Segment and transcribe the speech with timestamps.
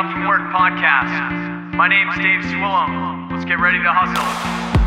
[0.00, 1.74] Up From Work podcast.
[1.74, 3.30] My name's Dave Swillum.
[3.30, 4.79] Let's get ready to hustle.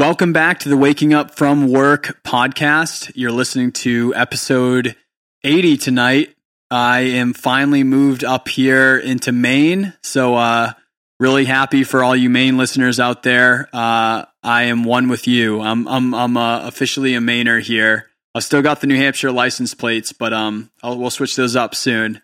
[0.00, 3.12] Welcome back to the Waking Up From Work podcast.
[3.14, 4.96] You're listening to episode
[5.44, 6.34] 80 tonight.
[6.70, 9.92] I am finally moved up here into Maine.
[10.02, 10.72] So, uh,
[11.18, 13.68] really happy for all you Maine listeners out there.
[13.74, 15.60] Uh, I am one with you.
[15.60, 18.08] I'm, I'm, I'm uh, officially a Mainer here.
[18.34, 21.74] I've still got the New Hampshire license plates, but um, I'll, we'll switch those up
[21.74, 22.22] soon.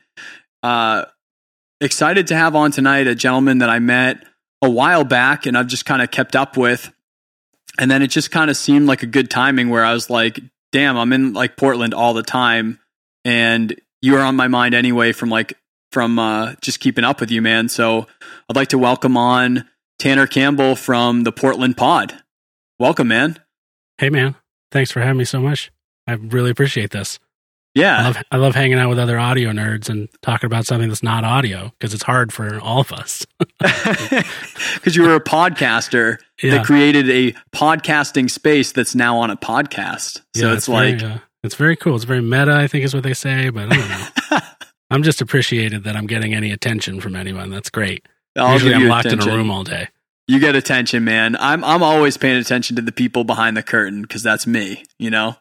[0.63, 1.05] Uh,
[1.83, 4.25] excited to have on tonight a gentleman that I met
[4.63, 6.91] a while back and I've just kind of kept up with
[7.79, 10.41] and then it just kind of seemed like a good timing where I was like,
[10.73, 12.79] damn, I'm in like Portland all the time
[13.25, 15.55] and you are on my mind anyway from like
[15.93, 17.69] from uh, just keeping up with you, man.
[17.69, 18.07] So
[18.49, 22.15] I'd like to welcome on Tanner Campbell from the Portland Pod.
[22.79, 23.39] Welcome, man.
[23.99, 24.37] Hey, man.
[24.71, 25.73] Thanks for having me so much.
[26.07, 27.19] I really appreciate this.
[27.77, 28.03] I Yeah.
[28.05, 31.25] love, I love hanging out with other audio nerds and talking about something that's not
[31.25, 33.27] audio because it's hard for all of us.
[34.75, 36.53] Because you were a podcaster Yeah.
[36.57, 40.21] that created a podcasting space that's now on a podcast.
[40.35, 41.97] So Yeah, it's, very, like, uh, it's very cool.
[41.97, 44.39] It's very meta, I think is what they say, but I don't know.
[44.91, 47.51] I'm just appreciated that I'm getting any attention from anyone.
[47.51, 48.07] That's great.
[48.37, 49.89] I'll Usually I'm locked in a room all day.
[50.29, 51.37] You get attention, man.
[51.41, 55.11] I'm I'm always paying attention to the people behind the curtain because that's me, you
[55.11, 55.37] know.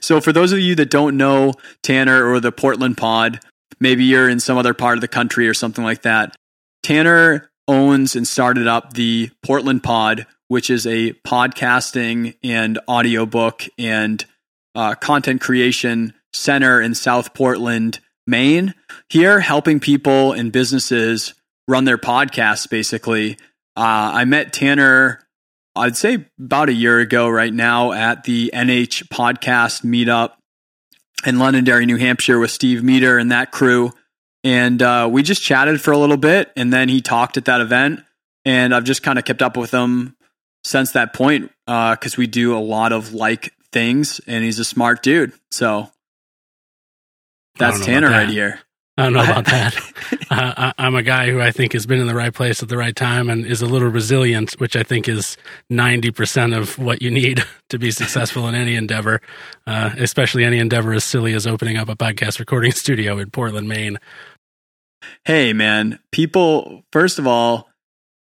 [0.00, 3.40] So for those of you that don't know Tanner or the Portland Pod,
[3.80, 6.36] maybe you're in some other part of the country or something like that.
[6.82, 14.24] Tanner owns and started up the Portland Pod, which is a podcasting and audiobook and
[14.74, 18.74] uh, content creation center in South Portland, Maine.
[19.08, 21.34] Here, helping people and businesses
[21.66, 23.38] run their podcasts basically.
[23.76, 25.25] Uh, I met Tanner,
[25.76, 30.32] I'd say about a year ago right now at the NH podcast meetup
[31.26, 33.92] in Londonderry, New Hampshire with Steve Meter and that crew.
[34.42, 37.60] And uh, we just chatted for a little bit and then he talked at that
[37.60, 38.00] event.
[38.44, 40.16] And I've just kind of kept up with him
[40.64, 45.02] since that point because we do a lot of like things and he's a smart
[45.02, 45.32] dude.
[45.50, 45.90] So
[47.58, 48.60] that's Tanner about right here.
[48.98, 49.76] I don't know about that.
[50.30, 52.70] uh, I, I'm a guy who I think has been in the right place at
[52.70, 55.36] the right time and is a little resilient, which I think is
[55.70, 59.20] 90% of what you need to be successful in any endeavor,
[59.66, 63.68] uh, especially any endeavor as silly as opening up a podcast recording studio in Portland,
[63.68, 63.98] Maine.
[65.24, 67.68] hey man people first of all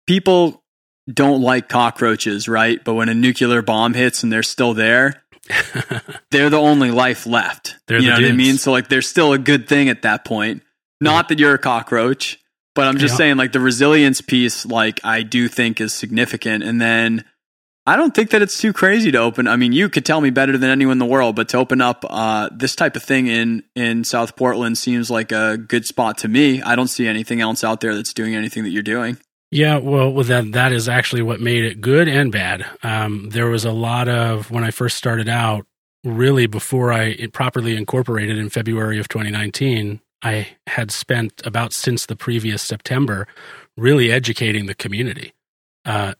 [0.07, 0.63] people
[1.11, 5.23] don't like cockroaches right but when a nuclear bomb hits and they're still there
[6.31, 9.33] they're the only life left They're you know what i mean so like they're still
[9.33, 10.63] a good thing at that point
[11.01, 12.39] not that you're a cockroach
[12.75, 13.17] but i'm just Yeah.
[13.17, 17.25] saying like the resilience piece like i do think is significant and then
[17.87, 19.47] I don't think that it's too crazy to open.
[19.47, 21.81] I mean, you could tell me better than anyone in the world, but to open
[21.81, 26.19] up uh, this type of thing in in South Portland seems like a good spot
[26.19, 26.61] to me.
[26.61, 29.17] I don't see anything else out there that's doing anything that you're doing.
[29.51, 32.65] Yeah, well, that that is actually what made it good and bad.
[32.83, 35.65] Um, there was a lot of when I first started out,
[36.03, 40.01] really before I properly incorporated in February of 2019.
[40.21, 43.27] I had spent about since the previous September
[43.77, 45.33] really educating the community.
[45.85, 46.13] Uh,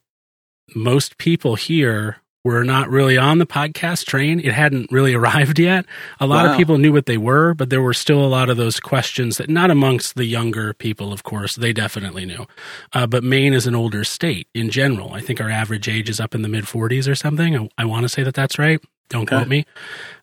[0.74, 4.40] most people here were not really on the podcast train.
[4.40, 5.86] It hadn't really arrived yet.
[6.20, 6.52] A lot Wow.
[6.52, 9.38] of people knew what they were, but there were still a lot of those questions
[9.38, 12.46] that not amongst the younger people, of course, they definitely knew.
[12.94, 15.14] Uh, but Maine is an older state in general.
[15.14, 17.58] I think our average age is up in the mid 40s or something.
[17.58, 18.80] I, I want to say that that's right.
[19.10, 19.36] Don't Okay.
[19.36, 19.66] quote me.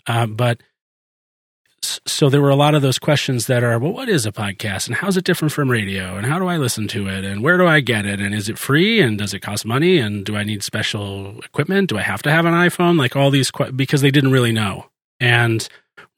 [0.06, 0.60] Uh, but
[1.82, 4.86] so there were a lot of those questions that are, well, what is a podcast
[4.86, 7.58] and how's it different from radio and how do I listen to it and where
[7.58, 10.36] do I get it and is it free and does it cost money and do
[10.36, 11.88] I need special equipment?
[11.90, 12.98] Do I have to have an iPhone?
[12.98, 14.86] Like all these, que- because they didn't really know.
[15.20, 15.68] And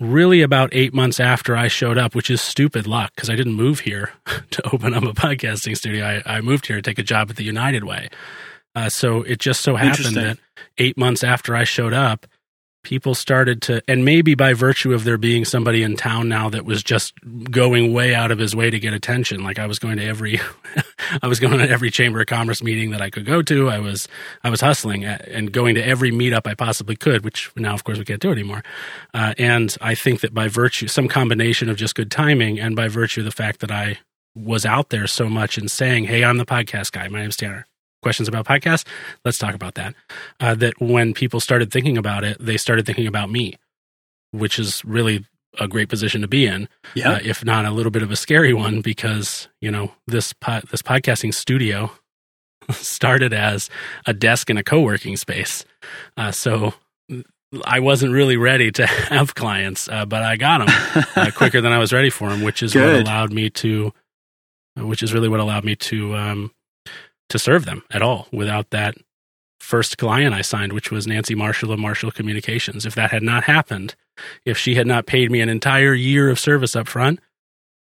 [0.00, 3.54] really about eight months after I showed up, which is stupid luck because I didn't
[3.54, 4.12] move here
[4.50, 6.22] to open up a podcasting studio.
[6.24, 8.08] I, I moved here to take a job at the United Way.
[8.74, 10.38] Uh, so it just so happened that
[10.78, 12.26] eight months after I showed up,
[12.88, 16.64] people started to, and maybe by virtue of there being somebody in town now that
[16.64, 17.12] was just
[17.50, 19.44] going way out of his way to get attention.
[19.44, 20.40] Like I was going to every,
[21.22, 23.68] I was going to every chamber of commerce meeting that I could go to.
[23.68, 24.08] I was,
[24.42, 27.84] I was hustling at- and going to every meetup I possibly could, which now of
[27.84, 28.64] course we can't do anymore.
[29.12, 32.88] Uh, and I think that by virtue, some combination of just good timing and by
[32.88, 33.98] virtue of the fact that I
[34.34, 37.06] was out there so much and saying, Hey, I'm the podcast guy.
[37.08, 37.67] My name's Tanner.
[38.02, 38.84] Questions about podcasts?
[39.24, 39.94] Let's talk about that.
[40.40, 43.54] Uh, that when people started thinking about it, they started thinking about me.
[44.30, 45.24] which is really
[45.58, 46.68] a great position to be in.
[46.94, 47.12] Yeah.
[47.12, 50.60] Uh, if not a little bit of a scary one, because you know this po-
[50.70, 51.90] this podcasting studio
[52.70, 53.70] started as
[54.06, 55.64] a desk in a co working space.
[56.16, 56.74] Uh, so
[57.64, 61.72] I wasn't really ready to have clients, uh, but I got them uh, quicker than
[61.72, 63.92] I was ready for them, which is what allowed me to,
[64.76, 66.52] which is really what allowed me to um,
[67.28, 68.94] to serve them at all without that
[69.60, 72.86] first client I signed, which was Nancy Marshall of Marshall Communications.
[72.86, 73.94] If that had not happened,
[74.44, 77.20] if she had not paid me an entire year of service up front,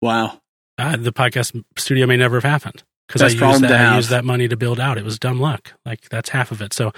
[0.02, 0.42] wow.
[0.78, 4.26] uh, the podcast studio may never have happened because I used that, I used that
[4.26, 4.98] money to build out.
[4.98, 5.74] It was dumb luck.
[5.86, 6.74] Like that's half of it.
[6.74, 6.92] So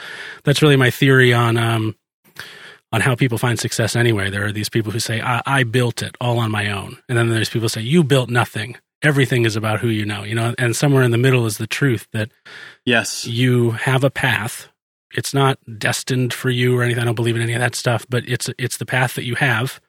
[0.43, 1.95] that's really my theory on um,
[2.91, 3.95] on how people find success.
[3.95, 6.97] Anyway, there are these people who say I, I built it all on my own,
[7.09, 8.77] and then there's people who say you built nothing.
[9.03, 10.23] Everything is about who you know.
[10.23, 12.29] You know, and somewhere in the middle is the truth that
[12.85, 13.25] Yes.
[13.25, 14.69] you have a path.
[15.13, 17.01] It's not destined for you or anything.
[17.01, 19.35] I don't believe in any of that stuff, but it's it's the path that you
[19.35, 19.79] have,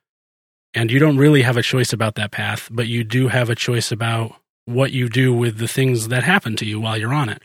[0.75, 3.55] and you don't really have a choice about that path, but you do have a
[3.55, 7.29] choice about what you do with the things that happen to you while you're on
[7.31, 7.43] it.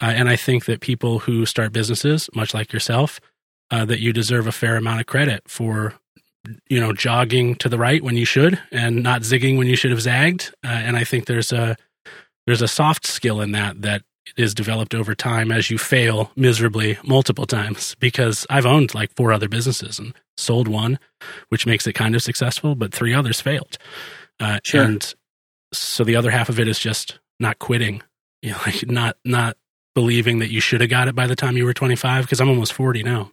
[0.00, 3.18] Uh, and I think that people who start businesses, much like yourself,
[3.70, 5.94] uh, that you deserve a fair amount of credit for,
[6.68, 9.90] you know, jogging to the right when you should and not zigging when you should
[9.90, 10.54] have zagged.
[10.64, 11.76] Uh, and I think there's a
[12.46, 14.02] there's a soft skill in that that
[14.36, 17.94] is developed over time as you fail miserably multiple times.
[18.00, 20.98] Because I've owned like four other businesses and sold one,
[21.48, 23.76] which makes it kind of successful, but three others failed.
[24.38, 24.84] Uh, Sure.
[24.84, 25.14] And
[25.72, 28.02] so the other half of it is just not quitting,
[28.42, 29.56] you know, like not not
[29.94, 32.48] believing that you should have got it by the time you were 25 because I'm
[32.48, 33.32] almost 40 now.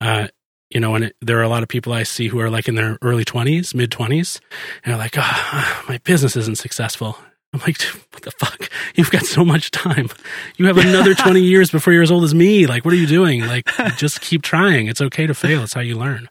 [0.00, 0.28] Uh,
[0.74, 2.68] you know, and it, there are a lot of people I see who are like
[2.68, 4.40] in their early 20s, mid 20s,
[4.84, 7.16] and they're like, oh, my business isn't successful.
[7.52, 7.80] I'm like,
[8.10, 8.68] what the fuck?
[8.96, 10.08] You've got so much time.
[10.56, 12.66] You have another 20 years before you're as old as me.
[12.66, 13.46] Like, what are you doing?
[13.46, 13.64] Like,
[13.96, 14.88] just keep trying.
[14.88, 15.62] It's okay to fail.
[15.62, 16.28] It's how you learn.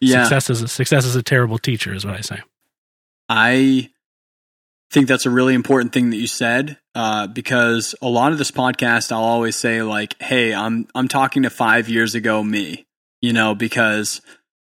[0.00, 0.24] Yeah.
[0.24, 2.40] Success is success is a terrible teacher, is what I say.
[3.28, 3.90] I
[4.90, 8.50] think that's a really important thing that you said uh, because a lot of this
[8.50, 12.83] podcast, I'll always say like, "Hey, I'm I'm talking to five years ago me,"
[13.24, 14.20] you know, because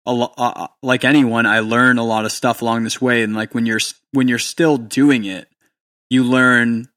[0.05, 3.35] a lo- uh, like anyone, I learn a lot of stuff along this way, and
[3.37, 3.81] like when you're
[4.13, 5.47] when you're still doing it,
[6.11, 6.89] you learn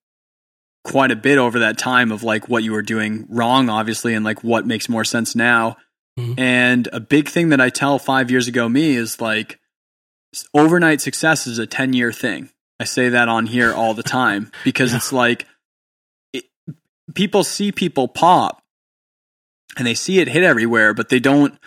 [0.84, 4.26] quite a bit over that time of like what you were doing wrong, obviously, and
[4.26, 5.78] like what makes more sense now.
[6.20, 6.40] Mhm.
[6.40, 9.60] And a big thing that I tell five years ago me is like
[10.54, 12.50] overnight success is a 10 year thing.
[12.80, 14.98] I say that on here all the time because Yeah.
[14.98, 15.46] it's like
[16.34, 16.46] it,
[17.14, 18.61] people see people pop
[19.78, 21.58] and they see it hit everywhere, but they don't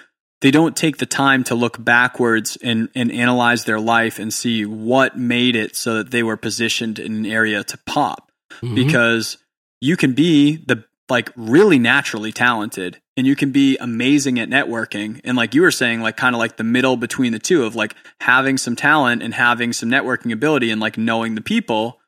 [0.40, 4.66] they don't take the time to look backwards and, and analyze their life and see
[4.66, 8.30] what made it so that they were positioned in an area to pop
[8.60, 8.74] Mhm.
[8.74, 9.38] because
[9.80, 15.20] you can be the like really naturally talented and you can be amazing at networking
[15.24, 17.74] and like you were saying like kind of like the middle between the two of
[17.74, 22.00] like having some talent and having some networking ability and like knowing the people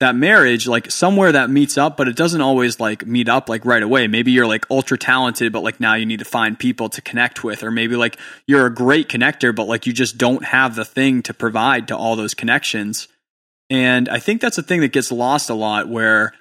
[0.00, 3.64] that marriage like somewhere that meets up but it doesn't always like meet up like
[3.64, 6.88] right away maybe you're like ultra talented but like now you need to find people
[6.88, 8.16] to connect with or maybe like
[8.46, 11.96] you're a great connector but like you just don't have the thing to provide to
[11.96, 13.08] all those connections
[13.70, 16.32] and I think that's a thing that gets lost a lot where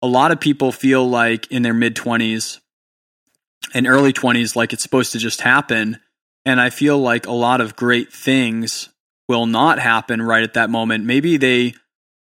[0.00, 2.58] a lot of people feel like in their mid 20s
[3.72, 6.00] and early 20s, like it's supposed to just happen.
[6.44, 8.88] And I feel like a lot of great things
[9.28, 11.04] will not happen right at that moment.
[11.04, 11.74] Maybe they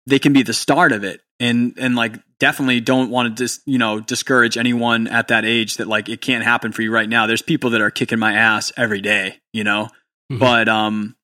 [0.08, 3.60] they can be the start of it and and like definitely don't want to dis,
[3.66, 7.08] you know discourage anyone at that age that like it can't happen for you right
[7.08, 7.26] now.
[7.26, 9.88] There's people that are kicking my ass every day, you know.
[10.32, 10.38] Mhm.
[10.38, 11.16] But um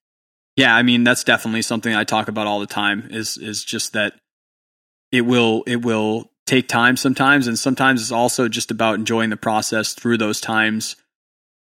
[0.57, 3.93] yeah, I mean that's definitely something I talk about all the time is is just
[3.95, 4.15] that
[5.11, 9.37] it will it will take time sometimes and sometimes it's also just about enjoying the
[9.37, 10.97] process through those times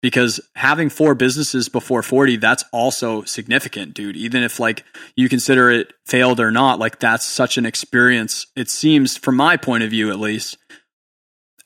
[0.03, 4.17] because having four businesses before 40 that's also significant dude.
[4.17, 4.85] Even if like
[5.17, 8.47] you consider it failed or not like that's such an experience.
[8.57, 10.59] It seems from my point of view at least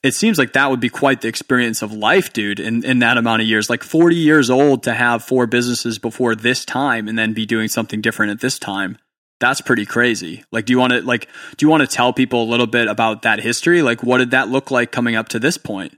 [0.03, 3.17] it seems like that would be quite the experience of life dude in, in that
[3.17, 3.69] amount of years.
[3.69, 7.67] Like 40 years old to have four businesses before this time and then be doing
[7.67, 8.99] something different at this time
[9.39, 10.45] that's pretty crazy.
[10.51, 12.89] Like do you want to like do you want to tell people a little bit
[12.89, 13.83] about that history?
[13.83, 15.97] Like what did that look like coming up to this point?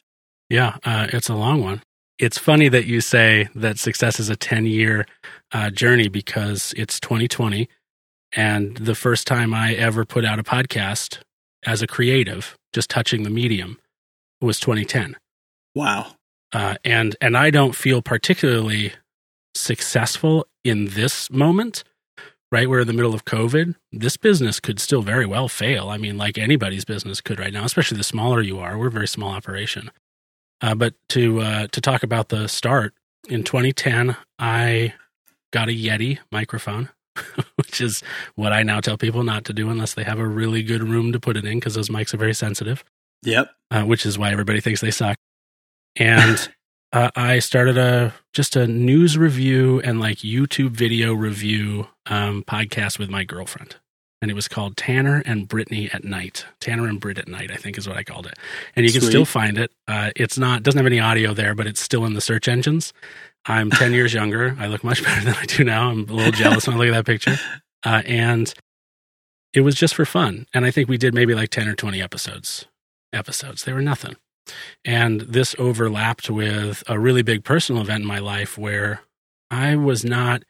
[0.48, 1.82] Yeah, uh, it's a long one.
[2.18, 5.06] It's funny that you say that success is a 10 year
[5.52, 7.68] uh, journey because it's 2020.
[8.34, 11.18] And the first time I ever put out a podcast
[11.64, 13.78] as a creative, just touching the medium,
[14.40, 15.16] was 2010.
[15.74, 16.14] wow
[16.52, 18.92] Uh, and, and I don't feel particularly
[19.54, 21.84] successful in this moment,
[22.50, 22.68] right?
[22.68, 23.76] We're in the middle of COVID.
[23.92, 25.88] This business could still very well fail.
[25.88, 28.76] I mean, like anybody's business could right now, especially the smaller you are.
[28.76, 29.90] We're a very small operation.
[30.60, 32.94] Uh, but to uh, to talk about the start,
[33.28, 34.94] in 2010, I
[35.52, 36.88] got a Yeti microphone,
[37.56, 38.02] which is
[38.34, 41.12] what I now tell people not to do unless they have a really good room
[41.12, 42.84] to put it in because those mics are very sensitive,
[43.22, 43.50] Yep.
[43.70, 45.16] uh, which is why everybody thinks they suck.
[45.96, 46.48] And
[46.92, 52.98] uh, I started a just a news review and like YouTube video review um, podcast
[52.98, 53.76] with my girlfriend.
[54.20, 56.44] And it was called Tanner and Brittany at Night.
[56.60, 58.34] Tanner and Brit at Night, I think is what I called it.
[58.74, 59.70] And you can still find it.
[59.86, 62.92] Uh, it's not doesn't have any audio there, but it's still in the search engines.
[63.46, 64.56] I'm 10 years younger.
[64.58, 65.90] I look much better than I do now.
[65.90, 67.36] I'm a little jealous when I look at that picture.
[67.84, 68.52] Uh, and
[69.52, 70.46] it was just for fun.
[70.52, 72.66] And I think we did maybe like 10 or 20 episodes.
[73.12, 73.62] Episodes.
[73.62, 74.16] They were nothing.
[74.84, 79.02] And this overlapped with a really big personal event in my life where
[79.48, 80.42] I was not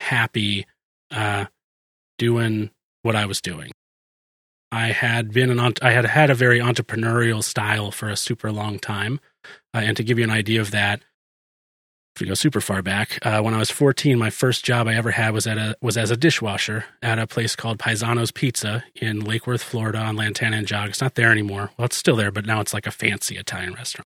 [0.00, 0.66] happy
[1.10, 1.46] uh,
[2.18, 2.70] doing
[3.06, 3.70] what I was doing.
[4.72, 8.78] I had been an I had had a very entrepreneurial style for a super long
[8.78, 9.20] time,
[9.72, 11.02] uh, and to give you an idea of that,
[12.14, 14.94] if we go super far back, uh, when I was 14, my first job I
[14.94, 18.84] ever had was at a was as a dishwasher at a place called Paisano's Pizza
[18.96, 20.88] in Lake Worth, Florida, on Lantana and Jog.
[20.88, 21.70] It's not there anymore.
[21.78, 24.06] Well, it's still there, but now it's like a fancy Italian restaurant.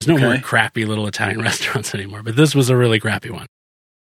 [0.00, 3.46] There's no more crappy little Italian restaurants anymore, but this was a really crappy one.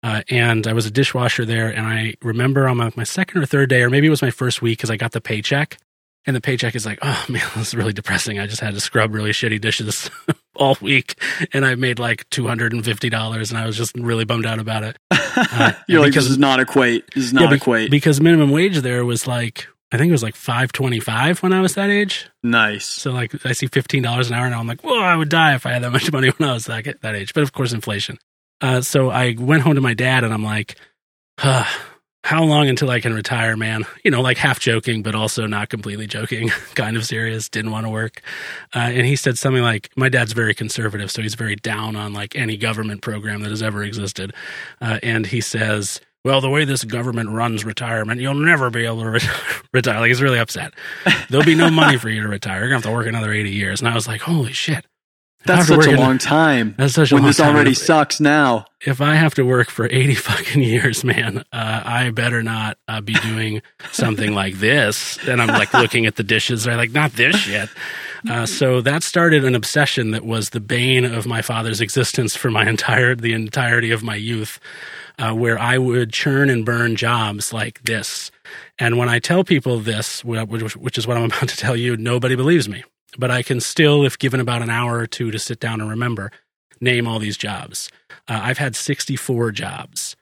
[0.05, 3.47] Uh, and I was a dishwasher there, and I remember on my, my second or
[3.47, 5.79] third day, or maybe it was my first week, because I got the paycheck,
[6.27, 8.39] and the paycheck is like, oh man, this is really depressing.
[8.39, 10.11] I just had to scrub really shitty dishes
[10.57, 11.19] all week,
[11.55, 14.45] and I made like two hundred and fifty dollars, and I was just really bummed
[14.45, 14.99] out about it.
[15.89, 17.05] You're like, because- this is not equate.
[17.15, 17.91] This is Yeah, not be- equate.
[17.91, 21.55] because minimum wage there was like, I think it was like five twenty five when
[21.55, 22.29] I was that age.
[22.43, 22.85] nice.
[22.85, 24.61] So like, I see fifteen dollars an hour now.
[24.61, 26.67] I'm like, whoa, I would die if I had that much money when I was
[26.67, 27.33] that that age.
[27.33, 28.19] But of course, inflation.
[28.61, 30.77] Uh, so I went home to my dad, and I'm like,
[31.39, 31.65] huh,
[32.25, 33.85] how long until I can retire, man?
[34.03, 37.51] You know, like half joking, but also not completely joking, kind of serious.
[37.51, 38.23] Didn't want to work.
[38.75, 42.15] Uh, and he said something like, my dad's very conservative, so he's very down on
[42.15, 44.33] like any government program that has ever existed.
[44.81, 46.01] Uh, and he says.
[46.27, 49.21] Well, the way this government runs retirement, you'll never be able to re-
[49.75, 50.01] retire.
[50.01, 50.73] Like, he's really upset.
[51.29, 52.61] There'll be no money for you to retire.
[52.61, 53.83] You're going to have to work another 80 years.
[53.83, 54.87] And I was like, holy shit.
[55.47, 56.75] That's such a in- long time.
[56.79, 57.55] That's such a When long this time.
[57.55, 58.65] already If- sucks now.
[58.85, 63.01] if I have to work for 80 fucking years, man, uh, I better not uh,
[63.01, 65.19] be doing something like this.
[65.29, 66.65] And I'm like looking at the dishes.
[66.65, 67.69] They're like, not this shit.
[68.29, 72.51] Uh, so that started an obsession that was the bane of my father's existence for
[72.51, 74.59] my entire, the entirety of my youth,
[75.19, 78.31] uh, where I would churn and burn jobs like this.
[78.79, 81.99] And when I tell people this, which, which is what I'm about to tell you,
[81.99, 82.83] nobody believes me.
[83.19, 85.91] But I can still, if given about an hour or two to sit down and
[85.91, 86.31] remember,
[86.81, 87.91] name all these jobs.
[88.29, 90.17] Uh, I've had 64 jobs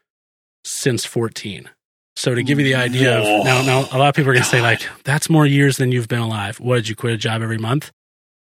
[0.64, 1.70] since 14.
[2.16, 3.40] So to give you the idea Whoa.
[3.40, 5.78] of now, now a lot of people are going to say like, that's more years
[5.78, 6.60] than you've been alive.
[6.60, 7.90] What did you quit a job every month?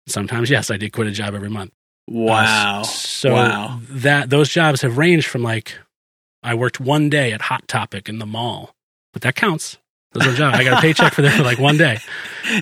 [0.07, 1.73] Sometimes, yes, I did quit a job every month.
[2.07, 2.81] Wow.
[2.81, 3.79] Uh, so wow.
[3.89, 5.77] that those jobs have ranged from like,
[6.41, 8.73] I worked one day at Hot Topic in the mall,
[9.11, 9.77] but that counts.
[10.13, 10.57] Those are jobs.
[10.57, 11.99] I got a paycheck for that for like one day.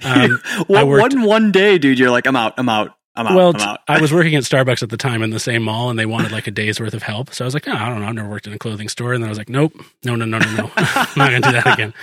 [0.04, 2.54] Um, what, worked- one one day, dude, you're like, I'm out.
[2.58, 2.92] I'm out.
[3.18, 3.36] I'm out.
[3.36, 3.80] well, I'm out.
[3.88, 6.34] I was working at Starbucks at the time in the same mall, and they wanted
[6.34, 7.34] like a day's worth of help.
[7.34, 8.08] So I was like, oh, I don't know.
[8.08, 9.14] I've never worked in a clothing store.
[9.14, 9.72] And then I was like, nope,
[10.04, 10.72] no, no, no, no, no.
[10.76, 11.94] I'm not going to do that again.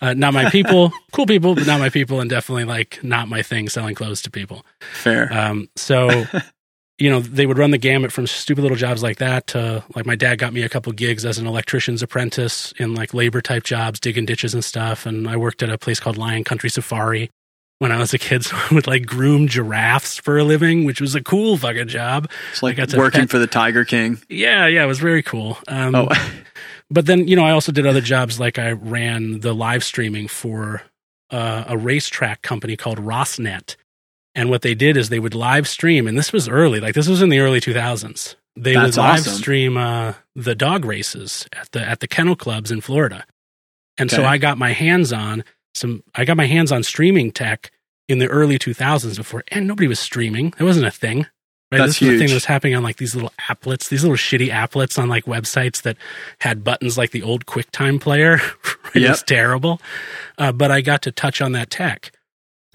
[0.00, 3.42] Uh, not my people, cool people, but not my people, and definitely like not my
[3.42, 4.64] thing selling clothes to people.
[4.92, 5.32] Fair.
[5.32, 6.24] Um, so,
[7.00, 10.06] you know, they would run the gamut from stupid little jobs like that to like
[10.06, 13.64] my dad got me a couple gigs as an electrician's apprentice in like labor type
[13.64, 15.06] jobs, digging ditches and stuff.
[15.06, 17.30] And I worked at a place called Lion Country Safari
[17.78, 21.00] when I was a kid, so I would like groom giraffes for a living, which
[21.00, 22.30] was a cool fucking job.
[22.52, 24.20] it's like I got to working pet- for the Tiger King.
[24.28, 25.56] Yeah, yeah, it was very cool.
[25.66, 26.08] Um, Oh,
[26.90, 30.26] but then you know i also did other jobs like i ran the live streaming
[30.26, 30.82] for
[31.30, 33.76] uh, a racetrack company called rosnet
[34.40, 37.08] and what they did is they would live stream and this was early like this
[37.08, 39.34] was in the early 2000s they That's would live awesome.
[39.34, 43.24] stream uh, the dog races at the at the kennel clubs in florida
[43.98, 45.44] and so i got my hands on
[45.74, 47.70] some i got my hands on streaming tech
[48.08, 51.26] in the early 2000s before and nobody was streaming it wasn't a thing
[51.72, 54.02] Right, That's this was the thing that was happening on like these little applets, these
[54.02, 55.96] little shitty applets on like websites that
[56.40, 58.40] had buttons like the old QuickTime player.
[58.96, 59.10] it Yep.
[59.10, 59.80] was terrible.
[60.36, 62.10] Uh, but I got to touch on that tech.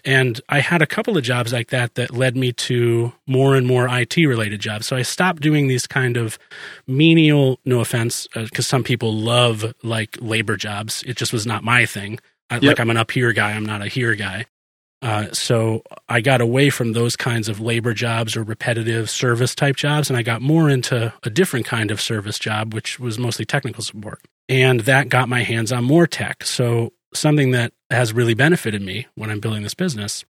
[0.05, 3.65] And I had a couple of jobs like that that led me to more and
[3.65, 4.85] more IT related jobs.
[4.85, 6.37] So I stopped doing these kind of
[6.85, 11.03] menial, no offense, because some people love like labor jobs.
[11.07, 12.19] It just was not my thing.
[12.49, 12.63] I, Yep.
[12.63, 14.45] Like I'm an up here guy, I'm not a here guy.
[15.01, 19.75] Uh, so I got away from those kinds of labor jobs or repetitive service type
[19.75, 23.45] jobs, and I got more into a different kind of service job, which was mostly
[23.45, 24.21] technical support.
[24.47, 26.43] And that got my hands on more tech.
[26.43, 30.25] So something that has really benefited me when I'm building this business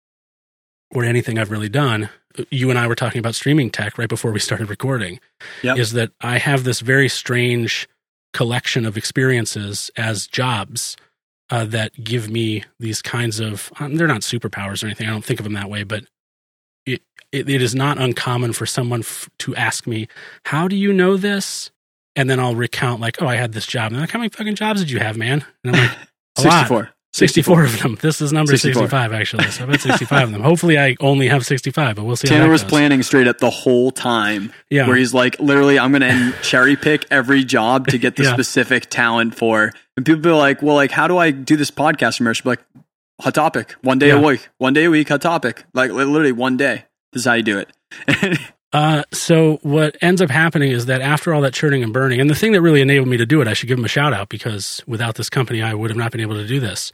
[0.93, 2.09] or anything I've really done.
[2.49, 5.19] You and I were talking about streaming tech right before we started recording.
[5.61, 5.77] Yep.
[5.77, 7.87] Is that I have this very strange
[8.33, 10.97] collection of experiences as jobs
[11.49, 13.71] uh, that give me these kinds of.
[13.79, 15.07] Um, they're not superpowers or anything.
[15.07, 16.05] I don't think of them that way, but
[16.85, 20.07] it, it, it is not uncommon for someone f- to ask me,
[20.45, 21.69] "How do you know this?"
[22.15, 24.29] And then I'll recount like, "Oh, I had this job." And they're like, "How many
[24.29, 25.97] fucking jobs did you have, man?" And I'm like,
[26.37, 26.89] "A lot." 64.
[27.13, 27.97] 64 of them.
[28.01, 28.83] This is number 64.
[28.83, 29.43] 65, actually.
[29.51, 30.41] So I've had 65 of them.
[30.41, 32.27] Hopefully, I only have 65, but we'll see.
[32.27, 34.51] Tanner was planning straight up the whole time.
[34.69, 34.87] Yeah.
[34.87, 38.33] Where he's like, literally, I'm going to cherry pick every job to get the Yeah.
[38.33, 39.71] specific talent for.
[39.95, 42.61] And people be like, well, like, how do I do this podcast Be like,
[43.21, 44.15] hot topic, one day Yeah.
[44.15, 45.65] a week, one day a week, hot topic.
[45.73, 46.85] Like, literally one day.
[47.11, 48.39] This is how you do it.
[48.73, 52.27] Uh, so what ends up happening is that after all that churning and burning, and
[52.27, 54.13] the thing that really enabled me to do it, I should give them a shout
[54.13, 56.91] out because without this company, I would have not been able to do this.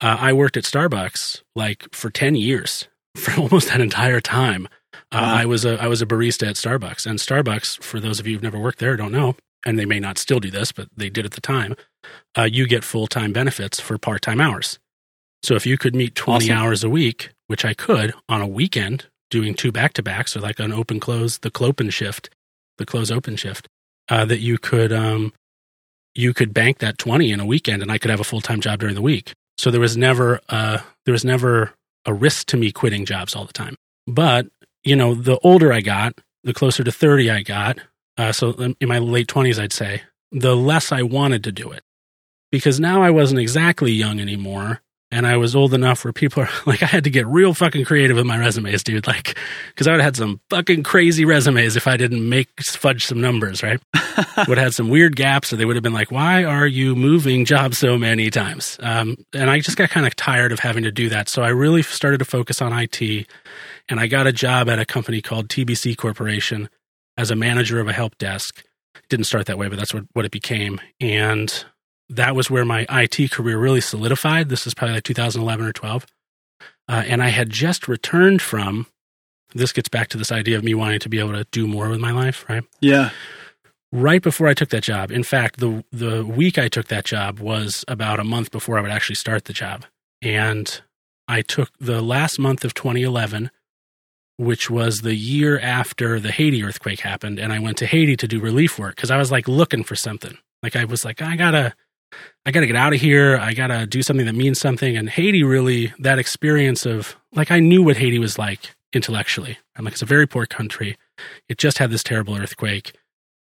[0.00, 4.66] Uh, I worked at Starbucks like for 10 years, for almost that entire time.
[5.12, 5.34] Uh, Wow.
[5.34, 8.34] I was a I was a barista at Starbucks, and Starbucks, for those of you
[8.34, 11.08] who've never worked there, don't know, and they may not still do this, but they
[11.10, 11.76] did at the time.
[12.36, 14.78] Uh, you get full time benefits for part time hours.
[15.42, 16.56] So if you could meet 20 Awesome.
[16.56, 20.40] hours a week, which I could on a weekend, doing two back to backs, or
[20.40, 22.30] like an open close, the clopen shift,
[22.78, 23.68] the close open shift,
[24.08, 25.32] uh, that you could um,
[26.14, 28.60] you could bank that 20 in a weekend, and I could have a full time
[28.62, 29.34] job during the week.
[29.58, 31.72] So there was never uh, there was never
[32.04, 33.76] a risk to me quitting jobs all the time.
[34.06, 34.46] But
[34.84, 37.78] you know, the older I got, the closer to 30 I got.
[38.16, 41.82] Uh, so in my late 20s, I'd say, the less I wanted to do it.
[42.52, 44.80] Because now I wasn't exactly young anymore.
[45.12, 47.84] And I was old enough where people are like, I had to get real fucking
[47.84, 49.06] creative with my resumes, dude.
[49.06, 53.06] Like, because I would have had some fucking crazy resumes if I didn't make fudge
[53.06, 53.80] some numbers, right?
[54.48, 56.94] would have had some weird gaps, or they would have been like, "Why are you
[56.94, 60.84] moving jobs so many times?" Um, and I just got kind of tired of having
[60.84, 63.26] to do that, so I really started to focus on IT,
[63.88, 66.68] and I got a job at a company called TBC Corporation
[67.16, 68.64] as a manager of a help desk.
[69.08, 71.64] Didn't start that way, but that's what, what it became, and
[72.08, 74.48] that was where my IT career really solidified.
[74.48, 76.06] This is probably like 2011 or 12,
[76.88, 78.86] uh, and I had just returned from.
[79.54, 81.88] This gets back to this idea of me wanting to be able to do more
[81.88, 82.64] with my life, right?
[82.80, 83.10] yeah.
[83.92, 85.10] right before I took that job.
[85.10, 88.82] In fact, the the week I took that job was about a month before I
[88.82, 89.84] would actually start the job.
[90.20, 90.80] And
[91.28, 93.50] I took the last month of 2011,
[94.36, 98.28] which was the year after the Haiti earthquake happened, and I went to Haiti to
[98.28, 100.36] do relief work because I was like looking for something.
[100.62, 101.74] Like I was like, I gotta
[102.44, 103.36] I gotta get out of here.
[103.38, 104.96] I gotta do something that means something.
[104.96, 109.58] And Haiti really that experience of like I knew what Haiti was like intellectually.
[109.76, 110.96] I'm like, it's a very poor country.
[111.48, 112.92] It just had this terrible earthquake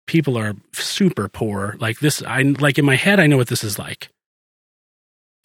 [0.08, 1.76] people are super poor.
[1.78, 4.08] Like this, I like in my head, I know what this is like,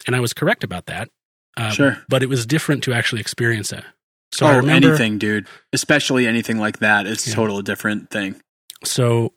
[0.06, 1.08] and I was correct about that.
[1.56, 2.02] Um, Sure.
[2.08, 3.84] but it was different to actually experience it.
[4.32, 5.46] So oh, remember, anything, dude.
[5.72, 7.06] Especially anything like that.
[7.06, 7.36] It's a Yeah.
[7.36, 8.40] total different thing.
[8.84, 9.32] So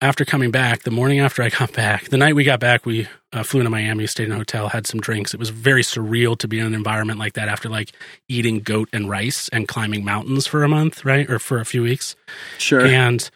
[0.00, 3.08] after coming back, the morning after I got back, the night we got back, we
[3.32, 5.32] uh, flew into Miami, stayed in a hotel, had some drinks.
[5.32, 7.92] It was very surreal to be in an environment like that after like
[8.28, 11.82] eating goat and rice and climbing mountains for a month, right, or for a few
[11.82, 12.16] weeks.
[12.58, 12.84] Sure.
[12.84, 13.28] And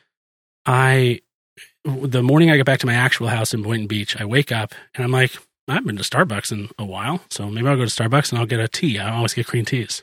[0.66, 1.20] I,
[1.84, 4.74] the morning I get back to my actual house in Boynton Beach, I wake up
[4.94, 5.36] and I'm like,
[5.68, 8.38] I haven't been to Starbucks in a while, so maybe I'll go to Starbucks and
[8.38, 8.98] I'll get a tea.
[8.98, 10.02] I always get green teas.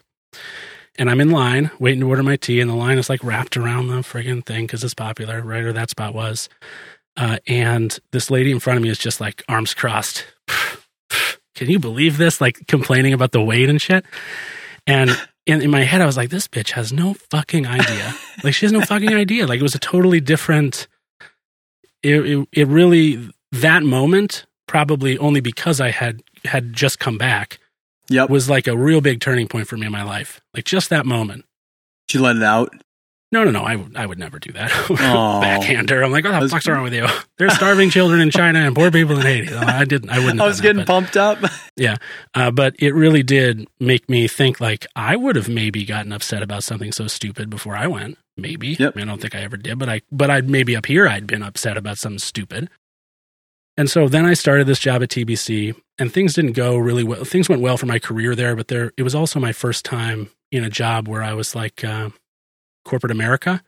[0.98, 3.58] And I'm in line waiting to order my tea, and the line is like wrapped
[3.58, 5.64] around the friggin' thing because it's popular, right?
[5.64, 6.48] Or that spot was.
[7.18, 10.26] Uh, and this lady in front of me is just like arms crossed.
[11.56, 12.42] Can you believe this?
[12.42, 14.06] Like complaining about the wait and shit.
[14.88, 15.10] And
[15.46, 18.14] in, in my head, I was like, this bitch has no fucking idea.
[18.44, 19.48] like she has no fucking idea.
[19.48, 20.88] Like it was a totally different.
[22.04, 27.60] It, it it really that moment probably only because I had had just come back
[28.10, 28.30] yep.
[28.30, 30.42] was like a real big turning point for me in my life.
[30.54, 31.46] Like just that moment.
[32.08, 32.74] Did you let it out?
[33.32, 33.64] No, no, no.
[33.64, 34.70] I would, I would never do that.
[34.90, 36.04] Backhander.
[36.04, 37.06] I'm like, what the was- fuck's wrong with you?
[37.38, 39.50] There's starving children in China and poor people in Haiti.
[39.50, 40.10] No, I didn't.
[40.10, 40.40] I wouldn't.
[40.40, 41.40] I was getting that, pumped up.
[41.76, 41.98] yeah,
[42.34, 44.62] uh, but it really did make me think.
[44.62, 48.18] Like I would have maybe gotten upset about something so stupid before I went.
[48.38, 48.70] Maybe.
[48.80, 48.94] Yep.
[48.96, 51.08] I, mean, I don't think I ever did, but I, but I'd maybe up here
[51.08, 52.70] I'd been upset about something stupid.
[53.78, 57.26] And so then I started this job at TBC, and things didn't go really well.
[57.26, 60.30] Things went well for my career there, but there it was also my first time
[60.52, 62.10] in a job where I was like uh,
[62.86, 63.62] corporate America,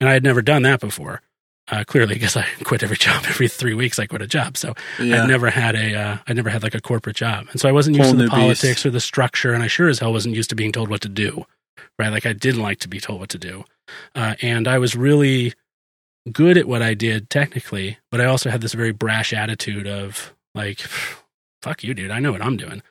[0.00, 1.22] and I had never done that before.
[1.68, 4.56] Uh, clearly, because I quit every job every three weeks, I quit a job.
[4.56, 5.22] So Yeah.
[5.22, 7.72] I'd never had a, uh, I never had like a corporate job, and so I
[7.72, 8.86] wasn't used Whole to the politics beast.
[8.86, 11.08] or the structure, and I sure as hell wasn't used to being told what to
[11.08, 11.46] do.
[11.98, 13.64] Right, like I didn't like to be told what to do,
[14.14, 15.54] uh, and I was really
[16.30, 20.34] good at what I did technically, but I also had this very brash attitude of
[20.54, 20.80] like,
[21.62, 22.10] fuck you, dude.
[22.10, 22.82] I know what I'm doing.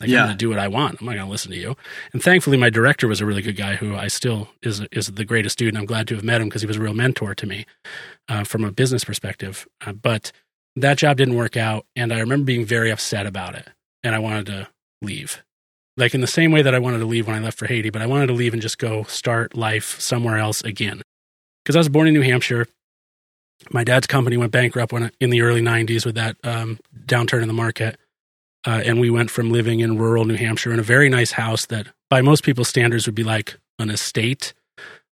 [0.00, 0.22] Like Yeah.
[0.22, 1.00] I'm gonna do what I want.
[1.00, 1.76] I'm not gonna listen to you.
[2.12, 5.24] And thankfully, my director was a really good guy who I still is is the
[5.24, 5.68] greatest dude.
[5.68, 7.66] And I'm glad to have met him because he was a real mentor to me
[8.28, 9.66] uh, from a business perspective.
[9.84, 10.32] Uh, but
[10.76, 13.68] that job didn't work out, and I remember being very upset about it,
[14.02, 14.68] and I wanted to
[15.02, 15.42] leave.
[15.96, 17.90] Like in the same way that I wanted to leave when I left for Haiti,
[17.90, 21.02] but I wanted to leave and just go start life somewhere else again.
[21.64, 22.66] Because I was born in New Hampshire.
[23.70, 27.48] My dad's company went bankrupt when in the early '90s with that um, downturn in
[27.48, 27.98] the market,
[28.66, 31.66] uh, and we went from living in rural New Hampshire in a very nice house
[31.66, 34.54] that, by most people's standards, would be like an estate,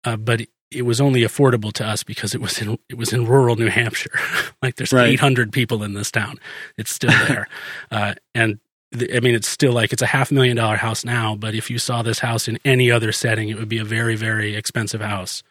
[0.06, 3.26] uh, but it was only affordable to us because it was in it was in
[3.26, 4.20] rural New Hampshire.
[4.62, 5.10] like there's Right.
[5.10, 6.40] 800 people in this town.
[6.78, 7.48] It's still there,
[7.92, 8.60] uh, and
[8.92, 11.36] the, I mean it's still like it's a half million dollar house now.
[11.36, 14.16] But if you saw this house in any other setting, it would be a very
[14.16, 15.44] very expensive house.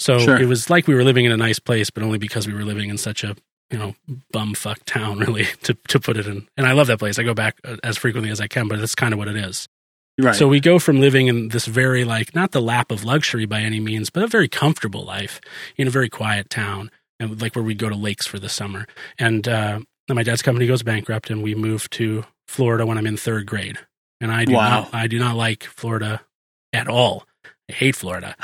[0.00, 0.36] So Sure.
[0.40, 2.64] it was like we were living in a nice place, but only because we were
[2.64, 3.34] living in such a
[3.70, 3.94] you know
[4.32, 6.46] bumfuck town, really to to put it in.
[6.56, 7.18] And I love that place.
[7.18, 9.36] I go back uh, as frequently as I can, but that's kind of what it
[9.36, 9.68] is.
[10.18, 10.34] Right.
[10.34, 13.60] So we go from living in this very like not the lap of luxury by
[13.60, 15.40] any means, but a very comfortable life
[15.76, 18.86] in a very quiet town, and like where we go to lakes for the summer.
[19.18, 23.16] And uh, my dad's company goes bankrupt, and we move to Florida when I'm in
[23.16, 23.78] third grade.
[24.20, 24.70] And I do Wow.
[24.82, 26.22] not, I do not like Florida
[26.72, 27.26] at all.
[27.68, 28.36] I hate Florida.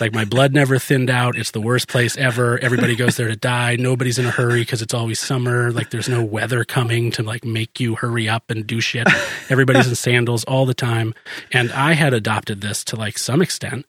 [0.00, 1.36] Like my blood never thinned out.
[1.36, 2.58] It's the worst place ever.
[2.58, 3.76] Everybody goes there to die.
[3.76, 5.70] Nobody's in a hurry because it's always summer.
[5.70, 9.06] Like there's no weather coming to like make you hurry up and do shit.
[9.50, 11.12] Everybody's in sandals all the time.
[11.52, 13.84] And I had adopted this to like some extent,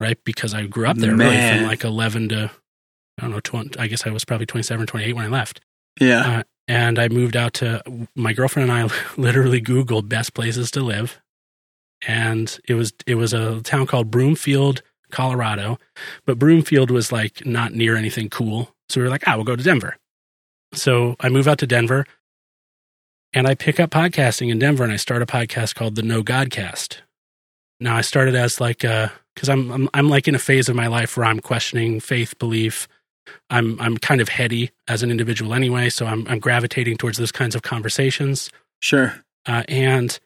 [0.00, 0.18] right?
[0.24, 2.50] Because I grew up there really from like 11 to,
[3.18, 5.60] I don't know, 20, I guess I was probably 27, 28 when I left.
[6.00, 6.38] yeah.
[6.38, 7.82] Uh, and I moved out to
[8.16, 11.20] my girlfriend and I literally Googled best places to live.
[12.06, 15.78] And it was it was a town called Broomfield, Colorado.
[16.26, 18.74] But Broomfield was like not near anything cool.
[18.88, 19.96] So we were like, ah, we'll go to Denver.
[20.74, 22.06] So I move out to Denver
[23.32, 26.22] and I pick up podcasting in Denver and I start a podcast called the No
[26.22, 26.98] Godcast.
[27.80, 30.76] Now I started as like a because I'm, I'm I'm like in a phase of
[30.76, 32.86] my life where I'm questioning faith, belief,
[33.50, 37.32] I'm I'm kind of heady as an individual anyway, so I'm I'm gravitating towards those
[37.32, 38.50] kinds of conversations.
[38.80, 39.14] Sure.
[39.46, 40.18] Uh, and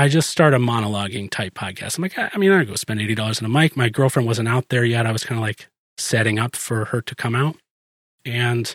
[0.00, 1.98] I just start a monologuing type podcast.
[1.98, 3.76] I'm like, I, I mean, I go spend eighty dollars on a mic.
[3.76, 5.06] My girlfriend wasn't out there yet.
[5.06, 7.56] I was kind of like setting up for her to come out,
[8.24, 8.74] and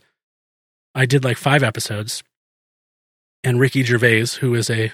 [0.93, 2.23] I did like five episodes.
[3.41, 4.91] And Ricky Gervais, who is a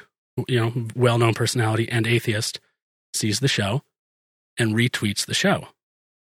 [0.48, 2.60] you know well known personality and atheist,
[3.12, 3.82] sees the show
[4.60, 5.70] and retweets the show.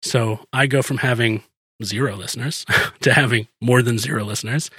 [0.01, 1.43] So I go from having
[1.83, 2.65] zero listeners
[3.01, 4.69] to having more than zero listeners.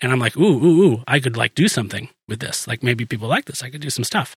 [0.00, 2.66] And I'm like, ooh, ooh, ooh, I could like do something with this.
[2.66, 3.62] Like maybe people like this.
[3.62, 4.34] I could do some stuff.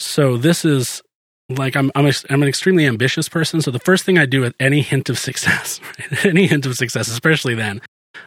[0.00, 1.02] So this is
[1.48, 3.60] like I'm I'm, a, I'm an extremely ambitious person.
[3.60, 6.76] So the first thing I do with any hint of success, right, any hint of
[6.76, 7.80] success, especially then,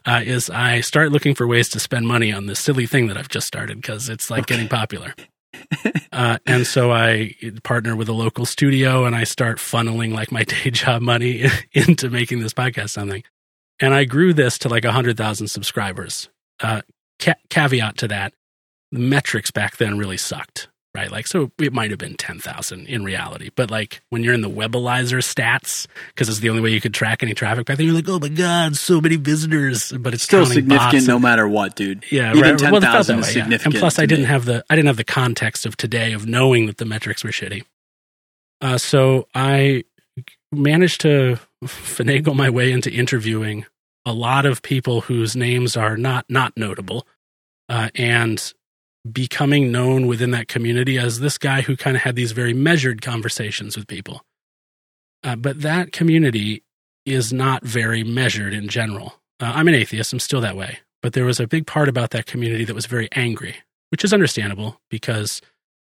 [0.06, 3.18] uh, is I start looking for ways to spend money on this silly thing that
[3.18, 4.56] I've just started because it's like Okay.
[4.56, 5.14] getting popular.
[6.12, 7.34] uh, and so I
[7.64, 12.10] partner with a local studio and I start funneling like my day job money into
[12.10, 13.24] making this podcast something.
[13.80, 16.30] And I grew this to like a 100,000 subscribers.
[16.62, 16.82] Uh,
[17.20, 18.34] ca- caveat to that,
[18.92, 21.12] the metrics back then really sucked, right?
[21.12, 23.50] Like, so it might have been 10,000 in reality.
[23.56, 26.94] But like when you're in the Webalizer stats, because it's the only way you could
[26.94, 29.92] track any traffic back then, you're like, oh my God, so many visitors.
[29.92, 32.04] But it's Still significant no matter what, dude.
[32.12, 32.62] yeah, Even right.
[32.62, 33.44] Well, it felt 10,000 that is yeah.
[33.44, 34.30] significant And plus, I didn't me.
[34.30, 37.32] have the I didn't have the context of today of knowing that the metrics were
[37.32, 37.64] shitty.
[38.62, 39.84] Uh, so I
[40.52, 43.66] managed to finagle my way into interviewing
[44.06, 47.08] a lot of people whose names are not not notable,
[47.70, 48.54] uh, and
[49.12, 53.02] becoming known within that community as this guy who kind of had these very measured
[53.02, 54.22] conversations with people.
[55.24, 56.63] Uh, but that community
[57.06, 59.16] is not very measured in general.
[59.39, 60.13] Uh, I'm an atheist.
[60.13, 60.80] I'm still that way.
[61.02, 63.56] But there was a big part about that community that was very angry,
[63.89, 65.42] which is understandable because,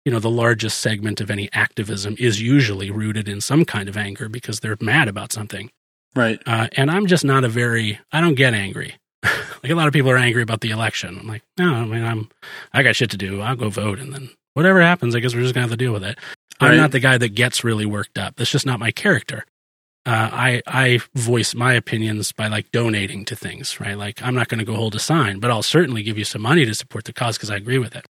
[0.04, 3.96] you know, the largest segment of any activism is usually rooted in some kind of
[3.96, 5.72] anger because they're mad about something.
[6.13, 6.41] Right.
[6.46, 8.96] Uh, and I'm just not a very, I don't get angry.
[9.63, 11.17] Like a lot of people are angry about the election.
[11.20, 12.30] I'm like, no, I mean, I'm,
[12.74, 13.41] I got shit to do.
[13.41, 14.00] I'll go vote.
[14.00, 16.17] And then whatever happens, I guess we're just going to have to deal with it.
[16.60, 18.36] I'm not the guy that gets really worked up.
[18.36, 19.46] That's just not my character.
[20.06, 23.98] Uh, I I voice my opinions by like donating to things, right?
[23.98, 26.41] Like I'm not going to go hold a sign, but I'll certainly give you some
[26.41, 28.06] money to support the cause because I agree with it.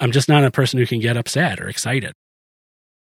[0.00, 2.14] I'm just not a person who can get upset or excited.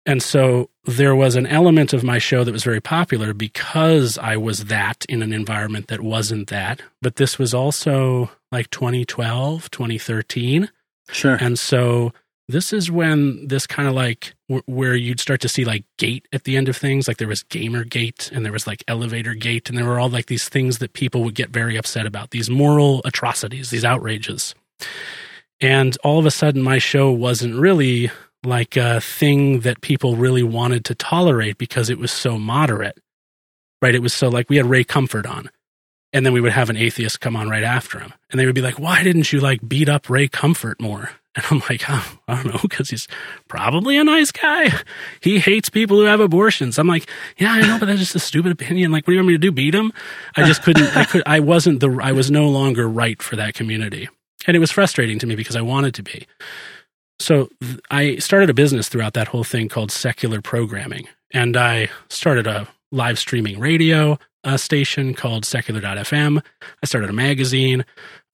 [0.05, 4.35] And so there was an element of my show that was very popular because I
[4.35, 6.81] was that in an environment that wasn't that.
[7.01, 10.69] But this was also like 2012, 2013.
[11.09, 11.37] Sure.
[11.39, 12.11] And so
[12.49, 16.27] this is when this kind of like wh- where you'd start to see like gate
[16.33, 17.07] at the end of things.
[17.07, 20.09] Like there was gamer gate and there was like elevator gate and there were all
[20.09, 24.53] like these things that people would get very upset about, these moral atrocities, these outrages.
[25.61, 28.11] And all of a sudden, my show wasn't really
[28.45, 32.99] like a thing that people really wanted to tolerate because it was so moderate,
[33.81, 33.95] right?
[33.95, 35.49] It was so like we had Ray Comfort on,
[36.11, 38.55] and then we would have an atheist come on right after him, and they would
[38.55, 42.19] be like, "Why didn't you like beat up Ray Comfort more?" And I'm like, oh,
[42.27, 43.07] I don't know, because he's
[43.47, 44.69] probably a nice guy.
[45.19, 46.77] He hates people who have abortions.
[46.77, 48.91] I'm like, yeah, I know, but that's just a stupid opinion.
[48.91, 49.51] Like, what do you want me to do?
[49.51, 49.91] Beat him?
[50.37, 50.95] I just couldn't.
[50.95, 51.23] I could.
[51.25, 51.89] I wasn't the.
[52.03, 54.07] I was no longer right for that community,
[54.45, 56.27] and it was frustrating to me because I wanted to be.
[57.19, 57.49] So
[57.89, 62.67] I started a business throughout that whole thing called secular programming, and I started a
[62.91, 66.43] live streaming radio uh, station called secular.fm.
[66.61, 67.85] I started a magazine.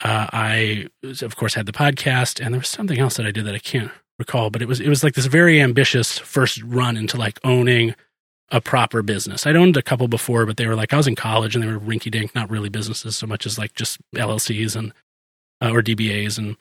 [0.02, 0.88] Uh, I,
[1.22, 3.60] of course, had the podcast, and there was something else that I did that I
[3.60, 7.40] can't recall, but it was it was like this very ambitious first run into like
[7.44, 7.96] owning
[8.52, 9.46] a proper business.
[9.46, 11.72] I'd owned a couple before, but they were like I was in college and they
[11.72, 14.94] were rinky dink, not really businesses so much as like just LLCs and
[15.62, 16.58] uh, or DBAs and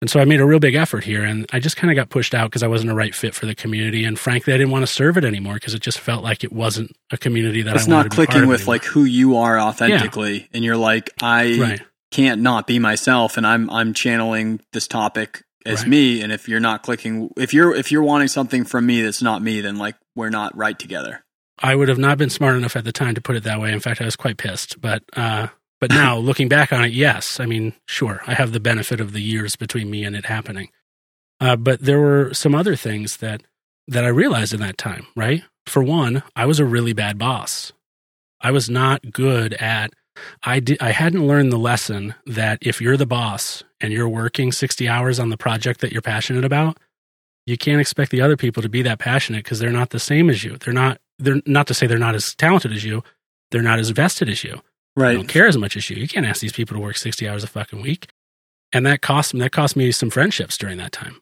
[0.00, 2.10] and so I made a real big effort here, and I just kind of got
[2.10, 4.70] pushed out because I wasn't a right fit for the community, and frankly, I didn't
[4.70, 7.70] want to serve it anymore because it just felt like it wasn't a community that
[7.70, 7.88] I wanted to serve.
[7.88, 10.46] it's I not clicking with like who you are authentically, yeah.
[10.52, 11.82] and you're like I right.
[12.10, 15.88] can't not be myself, and I'm I'm channeling this topic as right.
[15.88, 19.22] me, and if you're not clicking, if you're if you're wanting something from me that's
[19.22, 21.24] not me, then like we're not right together.
[21.58, 23.72] I would have not been smart enough at the time to put it that way.
[23.72, 25.48] In fact, I was quite pissed, but uh,
[25.80, 27.38] but now, looking back on it, yes.
[27.38, 30.70] I mean, sure, I have the benefit of the years between me and it happening.
[31.38, 33.42] Uh, but there were some other things that
[33.88, 35.06] that I realized in that time.
[35.14, 35.44] Right.
[35.66, 37.72] For one, I was a really bad boss.
[38.40, 39.92] I was not good at.
[40.42, 40.80] I did.
[40.80, 45.20] I hadn't learned the lesson that if you're the boss and you're working sixty hours
[45.20, 46.78] on the project that you're passionate about,
[47.44, 50.30] you can't expect the other people to be that passionate because they're not the same
[50.30, 50.56] as you.
[50.56, 51.00] They're not.
[51.18, 53.02] They're not to say they're not as talented as you.
[53.50, 54.62] They're not as vested as you.
[54.96, 55.10] Right.
[55.10, 55.96] They don't care as much as you.
[55.96, 58.08] You can't ask these people to work 60 hours a fucking week.
[58.72, 61.20] And that cost me, that cost me some friendships during that time.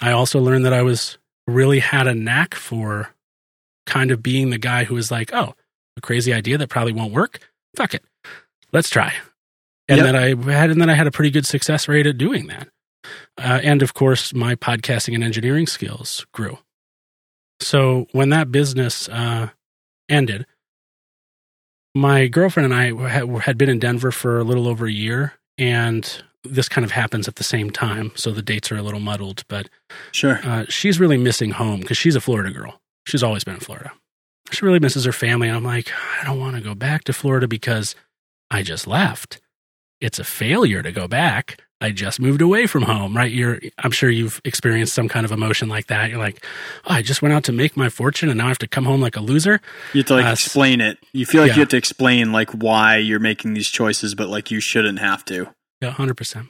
[0.00, 3.14] I also learned that I was really had a knack for
[3.86, 5.54] kind of being the guy who was like, oh,
[5.96, 7.40] a crazy idea that probably won't work.
[7.76, 8.04] Fuck it.
[8.72, 9.12] Let's try.
[9.88, 10.06] And yep.
[10.06, 12.68] then I had, and then I had a pretty good success rate at doing that.
[13.36, 16.58] Uh, and of course, my podcasting and engineering skills grew.
[17.60, 19.50] So when that business uh,
[20.08, 20.46] ended,
[21.94, 26.22] my girlfriend and I had been in Denver for a little over a year, and
[26.42, 29.44] this kind of happens at the same time, so the dates are a little muddled.
[29.48, 29.68] But
[30.12, 32.80] sure, uh, she's really missing home because she's a Florida girl.
[33.06, 33.92] She's always been in Florida.
[34.50, 37.12] She really misses her family, and I'm like, I don't want to go back to
[37.12, 37.94] Florida because
[38.50, 39.40] I just left.
[40.00, 41.62] It's a failure to go back.
[41.84, 43.30] I just moved away from home, right?
[43.30, 46.08] You're, I'm sure you've experienced some kind of emotion like that.
[46.08, 46.42] You're like,
[46.86, 48.86] oh, I just went out to make my fortune and now I have to come
[48.86, 49.60] home like a loser.
[49.92, 50.96] You have to like uh, explain it.
[51.12, 51.56] You feel like yeah.
[51.56, 55.26] you have to explain like why you're making these choices, but like you shouldn't have
[55.26, 55.48] to.
[55.82, 56.48] Yeah, 100%.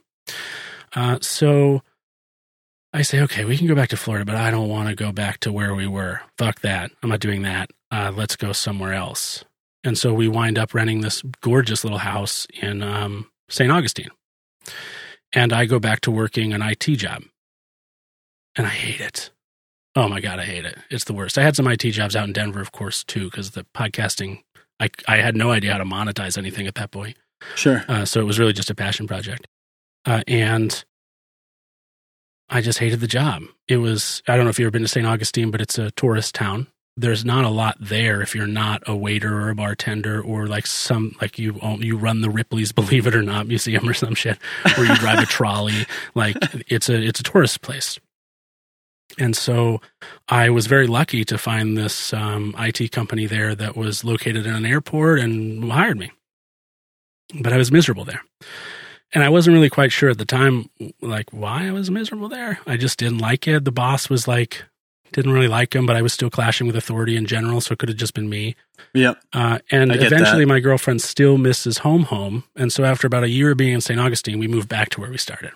[0.94, 1.82] Uh, so
[2.92, 5.10] I say, okay, we can go back to Florida, but I don't want to go
[5.10, 6.20] back to where we were.
[6.38, 6.92] Fuck that.
[7.02, 7.70] I'm not doing that.
[7.90, 9.44] Uh, let's go somewhere else.
[9.82, 13.72] And so we wind up renting this gorgeous little house in um, St.
[13.72, 14.10] Augustine
[15.34, 17.24] and I go back to working an IT job.
[18.56, 19.30] And I hate it.
[19.96, 20.78] Oh my God, I hate it.
[20.90, 21.36] It's the worst.
[21.36, 24.42] I had some IT jobs out in Denver, of course, too, because the podcasting,
[24.80, 27.16] I, I had no idea how to monetize anything at that point.
[27.56, 27.84] Sure.
[27.88, 29.46] Uh, so it was really just a passion project.
[30.06, 30.84] Uh, and
[32.48, 33.42] I just hated the job.
[33.68, 35.06] It was, I don't know if you've ever been to St.
[35.06, 38.94] Augustine, but it's a tourist town there's not a lot there if you're not a
[38.94, 43.14] waiter or a bartender or like some like you you run the Ripley's Believe It
[43.14, 44.38] or Not museum or some shit,
[44.76, 45.86] where you drive a trolley.
[46.14, 46.36] Like
[46.68, 47.98] it's a it's a tourist place.
[49.18, 49.80] And so
[50.28, 54.54] I was very lucky to find this um, IT company there that was located in
[54.54, 56.12] an airport and hired me.
[57.40, 58.22] But I was miserable there.
[59.12, 60.68] And I wasn't really quite sure at the time,
[61.00, 62.58] like, why I was miserable there.
[62.66, 63.64] I just didn't like it.
[63.64, 64.64] The boss was like,
[65.14, 67.78] didn't really like him, but I was still clashing with authority in general, so it
[67.78, 68.56] could have just been me.
[68.94, 69.18] Yep.
[69.32, 70.48] Uh, and eventually, that.
[70.48, 73.80] my girlfriend still misses home home, and so after about a year of being in
[73.80, 73.98] St.
[73.98, 75.52] Augustine, we moved back to where we started.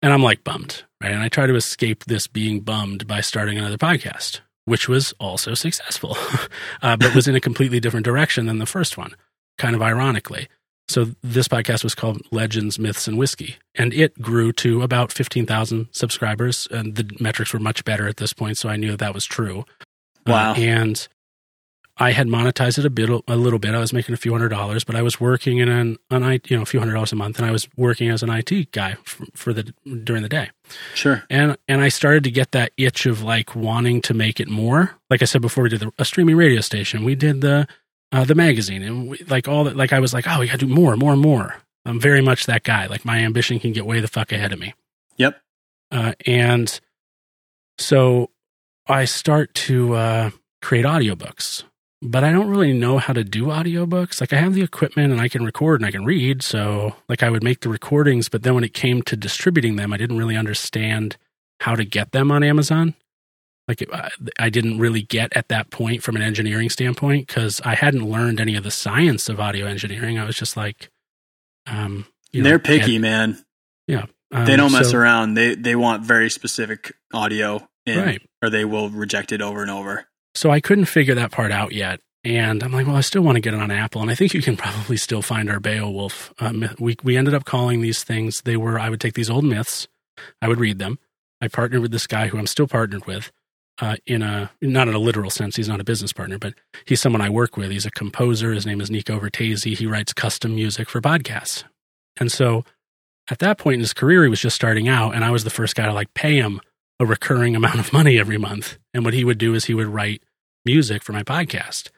[0.00, 1.10] And I'm like bummed, right?
[1.10, 5.54] And I try to escape this being bummed by starting another podcast, which was also
[5.54, 6.16] successful,
[6.82, 9.16] uh, but was in a completely different direction than the first one,
[9.58, 10.48] kind of ironically.
[10.88, 15.46] So this podcast was called Legends, Myths, and Whiskey, and it grew to about fifteen
[15.46, 18.56] thousand subscribers, and the metrics were much better at this point.
[18.58, 19.64] So I knew that, that was true.
[20.26, 20.52] Uh, wow!
[20.52, 21.08] Uh, and
[22.00, 23.74] I had monetized it a bit, a little bit.
[23.74, 26.56] I was making a few hundred dollars, but I was working in an, an you
[26.56, 28.96] know, a few hundred dollars a month, and I was working as an IT guy
[29.02, 29.74] for, for the
[30.04, 30.50] during the day.
[30.94, 31.24] Sure.
[31.28, 34.92] And and I started to get that itch of like wanting to make it more.
[35.10, 37.04] Like I said before, we did the, a streaming radio station.
[37.04, 37.66] We did the
[38.12, 39.76] uh, the magazine and we, like all that.
[39.76, 41.56] Like I was like, oh, we got to do more, more, more.
[41.84, 42.86] I'm very much that guy.
[42.86, 44.74] Like my ambition can get way the fuck ahead of me.
[45.16, 45.40] Yep.
[45.90, 46.80] Uh, and
[47.78, 48.30] so
[48.86, 51.64] I start to uh, create audiobooks,
[52.02, 54.20] but I don't really know how to do audiobooks.
[54.20, 56.42] Like I have the equipment and I can record and I can read.
[56.42, 59.92] So like I would make the recordings, but then when it came to distributing them,
[59.92, 61.16] I didn't really understand
[61.60, 62.94] how to get them on Amazon.
[63.68, 67.74] Like I, I didn't really get at that point from an engineering standpoint because I
[67.74, 70.18] hadn't learned any of the science of audio engineering.
[70.18, 70.90] I was just like,
[71.66, 73.42] um, you know, They're picky, man.
[73.86, 74.06] yeah.
[74.32, 75.34] Um, They don't mess so- around.
[75.34, 78.22] They they want very specific audio, in, Right.
[78.42, 80.06] or they will reject it over and over.
[80.34, 82.00] So I couldn't figure that part out yet.
[82.24, 84.02] And I'm like, well, I still want to get it on Apple.
[84.02, 86.32] And I think you can probably still find our Beowulf.
[86.52, 86.78] Myth.
[86.78, 89.88] we, we ended up calling these things, they were, I would take these old myths,
[90.42, 90.98] I would read them.
[91.40, 93.30] I partnered with this guy who I'm still partnered with
[93.80, 95.56] uh, in a, not in a literal sense.
[95.56, 97.70] He's not a business partner, but he's someone I work with.
[97.70, 98.52] He's a composer.
[98.52, 99.76] His name is Nico Vertesi.
[99.76, 101.64] He writes custom music for podcasts.
[102.18, 102.64] And so
[103.30, 105.14] at that point in his career, he was just starting out.
[105.14, 106.60] And I was the first guy to like pay him
[107.00, 108.78] a recurring amount of money every month.
[108.92, 110.22] And what he would do is he would write
[110.64, 111.90] music for my podcast.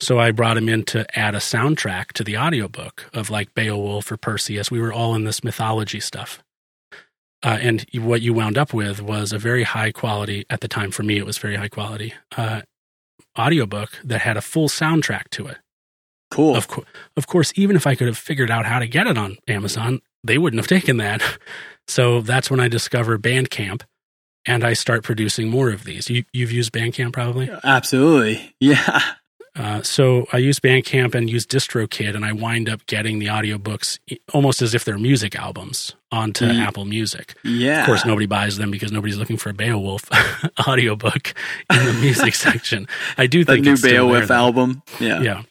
[0.00, 4.10] So I brought him in to add a soundtrack to the audiobook of like Beowulf
[4.10, 4.70] or Perseus.
[4.70, 6.42] We were all in this mythology stuff.
[7.42, 10.90] Uh, and what you wound up with was a very high quality, at the time
[10.90, 12.62] for me, it was very high quality, uh,
[13.36, 15.58] audiobook that had a full soundtrack to it.
[16.30, 16.56] Cool.
[16.56, 16.84] Of, co-
[17.16, 20.00] of course, even if I could have figured out how to get it on Amazon,
[20.22, 21.22] they wouldn't have taken that.
[21.88, 23.82] So that's when I discover Bandcamp
[24.46, 26.08] and I start producing more of these.
[26.08, 27.50] You, you've used Bandcamp probably?
[27.64, 28.54] Absolutely.
[28.60, 29.00] Yeah.
[29.54, 33.98] Uh, so I use Bandcamp and use DistroKid, and I wind up getting the audiobooks
[34.32, 36.60] almost as if they're music albums onto Mm.
[36.60, 37.34] Apple Music.
[37.42, 37.80] Yeah.
[37.80, 40.04] Of course, nobody buys them because nobody's looking for a Beowulf
[40.68, 41.34] audiobook
[41.72, 42.86] in the music section.
[43.18, 44.34] I do think new there, Beowulf though.
[44.34, 44.82] album.
[45.00, 45.22] Yeah.
[45.22, 45.42] Yeah.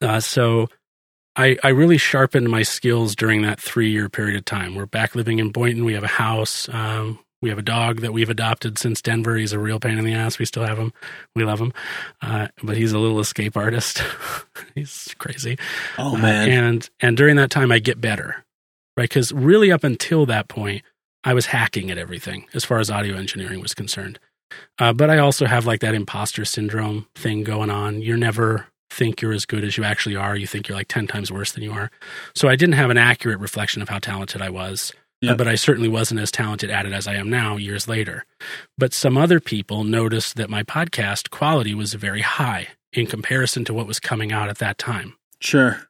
[0.00, 0.68] Uh, so
[1.36, 4.74] I, I really sharpened my skills during that three year period of time.
[4.74, 5.84] We're back living in Boynton.
[5.84, 6.68] We have a house.
[6.70, 9.36] Um, we have a dog that we've adopted since Denver.
[9.36, 10.38] He's a real pain in the ass.
[10.38, 10.92] We still have him.
[11.34, 11.72] We love him.
[12.20, 14.02] Uh, but he's a little escape artist.
[14.76, 15.58] he's crazy.
[15.98, 16.48] Oh Uh, man.
[16.50, 18.44] and and during that time, I get better,
[18.96, 19.04] right?
[19.08, 20.82] Because really, up until that point,
[21.24, 24.18] I was hacking at everything as far as audio engineering was concerned.
[24.78, 28.02] Uh, but I also have like that imposter syndrome thing going on.
[28.02, 30.36] You're never think you're as good as you actually are.
[30.36, 31.90] You think you're like ten times worse than you are.
[32.34, 34.92] So I didn't have an accurate reflection of how talented I was.
[34.94, 35.38] Uh, Yep.
[35.38, 38.24] but I certainly wasn't as talented at it as I am now years later.
[38.76, 43.72] But some other people noticed that my podcast quality was very high in comparison to
[43.72, 45.14] what was coming out at that time.
[45.38, 45.82] sure.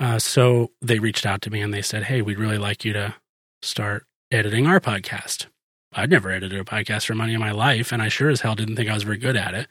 [0.00, 2.92] Uh, so they reached out to me and they said, Hey, we'd really like you
[2.92, 3.14] to
[3.62, 5.46] start editing our podcast.
[5.92, 8.56] I'd never edited a podcast for money in my life, and I sure as hell
[8.56, 9.68] didn't think I was very good at it.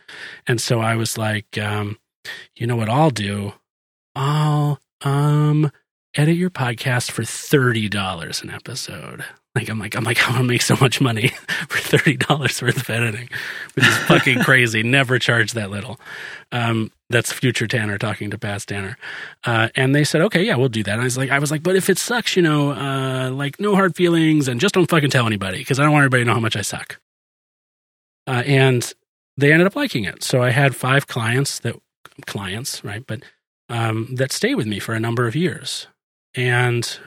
[0.47, 1.97] And so I was like, um,
[2.55, 3.53] you know what I'll do?
[4.15, 5.69] I'll um
[6.15, 9.25] edit your podcast for thirty dollars an episode.
[9.55, 11.27] Like I'm like I'm like I'm gonna make so much money
[11.67, 13.29] for thirty dollars worth of editing,
[13.73, 14.81] which is fucking crazy.
[14.81, 15.99] Never charge that little.
[16.53, 18.97] Um, that's future Tanner talking to past Tanner.
[19.45, 20.93] Uh, and they said, okay, yeah, we'll do that.
[20.93, 23.59] And I was like, I was like, but if it sucks, you know, uh, like
[23.59, 26.27] no hard feelings and just don't fucking tell anybody because I don't want everybody to
[26.27, 26.99] know how much I suck.
[28.27, 28.93] Uh, and
[29.37, 30.23] they ended up liking it.
[30.23, 31.75] So I had five clients that
[32.25, 33.05] clients, right?
[33.05, 33.23] But
[33.69, 35.87] um, that stay with me for a number of years.
[36.35, 36.99] And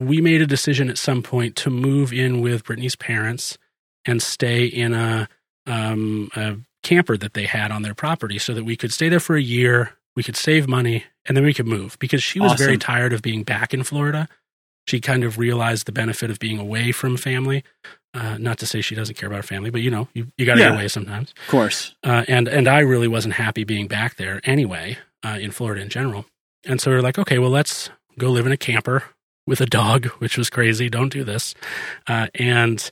[0.00, 3.58] we made a decision at some point to move in with Brittany's parents
[4.04, 5.28] and stay in a,
[5.66, 6.56] um, a
[6.88, 9.42] camper that they had on their property so that we could stay there for a
[9.42, 13.12] year, we could save money, and then we could move because she was very tired
[13.12, 14.28] of being back in Florida.
[14.86, 17.62] She kind of realized the benefit of being away from family.
[18.14, 20.46] Uh, not to say she doesn't care about her family, but you know, you, you
[20.46, 20.68] got to Yeah.
[20.70, 21.34] get away sometimes.
[21.42, 21.94] Of course.
[22.02, 25.90] Uh, and and I really wasn't happy being back there anyway, uh, in Florida in
[25.90, 26.24] general.
[26.64, 29.04] And so we are like, okay, well, let's go live in a camper
[29.46, 30.88] with a dog, which was crazy.
[30.88, 31.54] Don't do this,
[32.06, 32.88] uh, and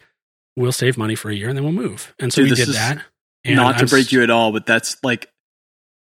[0.54, 2.14] we'll save money for a year, and then we'll move.
[2.18, 3.02] And so Dude, we did is that.
[3.46, 5.28] And Not to I'm break s- you at all, but that's like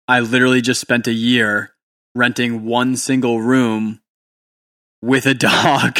[0.08, 1.72] I literally just spent a year
[2.16, 4.02] renting one single room
[5.02, 6.00] with a dog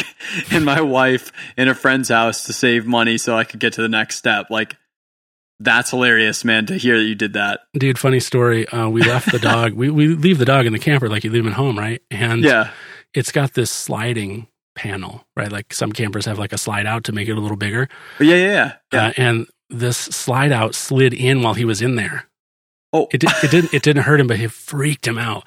[0.50, 3.82] and my wife in a friend's house to save money so I could get to
[3.82, 4.50] the next step.
[4.50, 4.76] Like
[5.60, 7.60] that's hilarious, man, to hear that you did that.
[7.74, 7.98] dude.
[7.98, 8.66] Funny story.
[8.68, 9.72] Uh, we left the dog.
[9.74, 12.02] we we leave the dog in the camper like you leave him at home, right?
[12.10, 12.70] And Yeah.
[13.14, 15.52] it's got this sliding panel, right?
[15.52, 17.88] Like some campers have like a slide out to make it a little bigger.
[18.18, 18.72] Yeah, yeah, yeah.
[18.92, 19.06] yeah.
[19.06, 22.26] Uh, and this slide out slid in while he was in there.
[22.92, 25.44] oh, It, did, it didn't it didn't hurt him, but it freaked him out.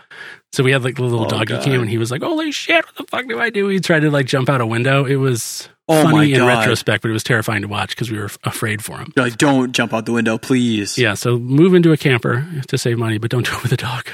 [0.53, 1.63] So we had like the little Oh, doggy God.
[1.63, 2.85] cam, and he was like, "Holy shit!
[2.85, 5.03] What the fuck do I do?" He tried to like jump out a window.
[5.05, 8.29] It was Oh, funny in retrospect, but it was terrifying to watch because we were
[8.45, 9.11] afraid for him.
[9.17, 10.97] Like, don't jump out the window, please.
[10.97, 13.77] Yeah, so move into a camper to save money, but don't do it with a
[13.77, 14.07] dog.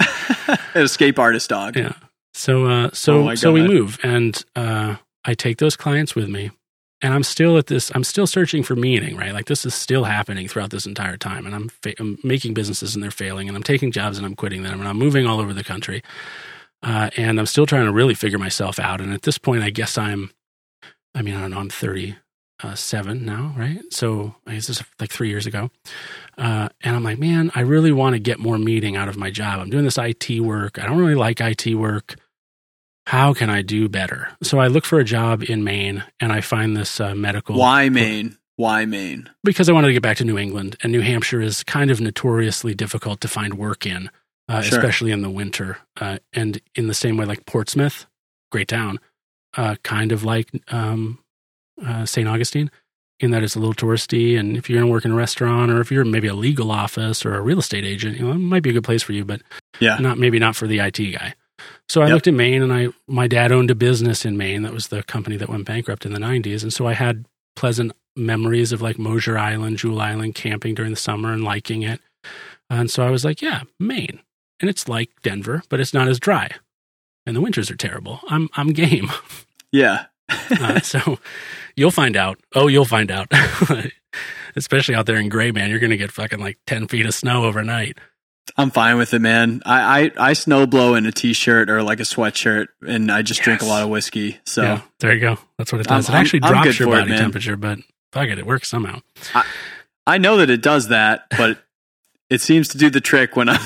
[0.48, 1.76] An escape artist dog.
[1.76, 1.92] Yeah.
[2.34, 6.28] So uh, Oh so my so we move, and uh, I take those clients with
[6.28, 6.50] me,
[7.02, 7.90] and I'm still at this.
[7.94, 9.32] I'm still searching for meaning, right?
[9.32, 12.94] Like this is still happening throughout this entire time, and I'm, fa- I'm making businesses
[12.94, 15.40] and they're failing, and I'm taking jobs and I'm quitting them, and I'm moving all
[15.40, 16.02] over the country,
[16.82, 19.00] uh, and I'm still trying to really figure myself out.
[19.00, 20.30] And at this point, I guess I'm.
[21.14, 21.58] I mean, I don't know.
[21.58, 23.80] I'm 37 now, right?
[23.90, 25.70] So I guess this is like three years ago.
[26.38, 29.30] Uh, and I'm like, man, I really want to get more meaning out of my
[29.30, 29.60] job.
[29.60, 30.78] I'm doing this IT work.
[30.78, 32.14] I don't really like IT work.
[33.06, 34.28] How can I do better?
[34.42, 37.56] So I look for a job in Maine and I find this uh, medical.
[37.56, 38.36] Why Maine?
[38.56, 39.28] Why Maine?
[39.42, 42.00] Because I wanted to get back to New England, and New Hampshire is kind of
[42.00, 44.08] notoriously difficult to find work in,
[44.48, 44.78] uh, Sure.
[44.78, 45.78] especially in the winter.
[46.00, 48.06] Uh, and in the same way, like Portsmouth,
[48.52, 49.00] great town,
[49.56, 51.18] uh, kind of like um,
[51.84, 52.28] uh, St.
[52.28, 52.70] Augustine,
[53.18, 54.38] in that it's a little touristy.
[54.38, 56.70] And if you're going to work in a restaurant, or if you're maybe a legal
[56.70, 59.12] office or a real estate agent, you know, it might be a good place for
[59.12, 59.40] you, but
[59.80, 59.96] Yeah.
[59.98, 61.34] not maybe not for the IT guy.
[61.92, 62.14] So I Yep.
[62.14, 65.02] looked at Maine, and I my dad owned a business in Maine that was the
[65.02, 68.98] company that went bankrupt in the '90s, and so I had pleasant memories of like
[68.98, 72.00] Moshier Island, Jewell Island, camping during the summer and liking it.
[72.70, 74.20] And so I was like, yeah, Maine,
[74.58, 76.52] and it's like Denver, but it's not as dry,
[77.26, 78.20] and the winters are terrible.
[78.26, 79.10] I'm I'm game.
[79.74, 80.04] Yeah.
[80.50, 81.18] Uh, so
[81.76, 82.38] you'll find out.
[82.54, 83.30] Oh, you'll find out.
[84.56, 87.14] Especially out there in gray, man, you're going to get fucking like 10 feet of
[87.14, 87.96] snow overnight.
[88.56, 89.62] I'm fine with it, man.
[89.64, 93.40] I, I, I snow blow in a t-shirt or like a sweatshirt and I just
[93.42, 94.38] drink a lot of whiskey.
[94.44, 95.38] So yeah, there you go.
[95.58, 96.08] That's what it I'm- does.
[96.08, 97.78] it I'm- actually I'm drops your for it, body temperature, but
[98.12, 99.00] fuck it, it works somehow.
[100.06, 101.62] I know that it does that, but
[102.28, 103.58] it seems to do the trick when I'm.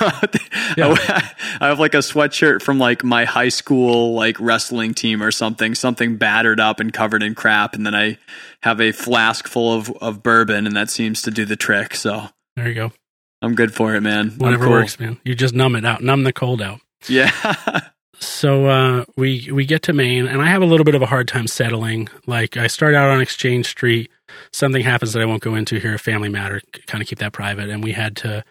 [0.77, 0.95] Yeah.
[1.61, 5.75] I have like a sweatshirt from like my high school like wrestling team or something,
[5.75, 8.19] something battered up and covered in crap, and then I
[8.63, 11.95] have a flask full of, of bourbon, and that seems to do the trick.
[11.97, 12.93] So There you go.
[13.47, 14.31] I'm good for it, man.
[14.33, 14.73] Whatever cool.
[14.75, 15.19] works, man.
[15.25, 16.81] You just numb it out, numb the cold out.
[17.09, 17.31] Yeah.
[18.19, 21.07] So uh, we we get to Maine, and I have a little bit of a
[21.07, 22.09] hard time settling.
[22.27, 24.11] Like I start out on Exchange Street,
[24.55, 27.35] something happens that I won't go into here, a family matter, kind of keep that
[27.35, 28.39] private, and we had to.
[28.39, 28.43] Uh,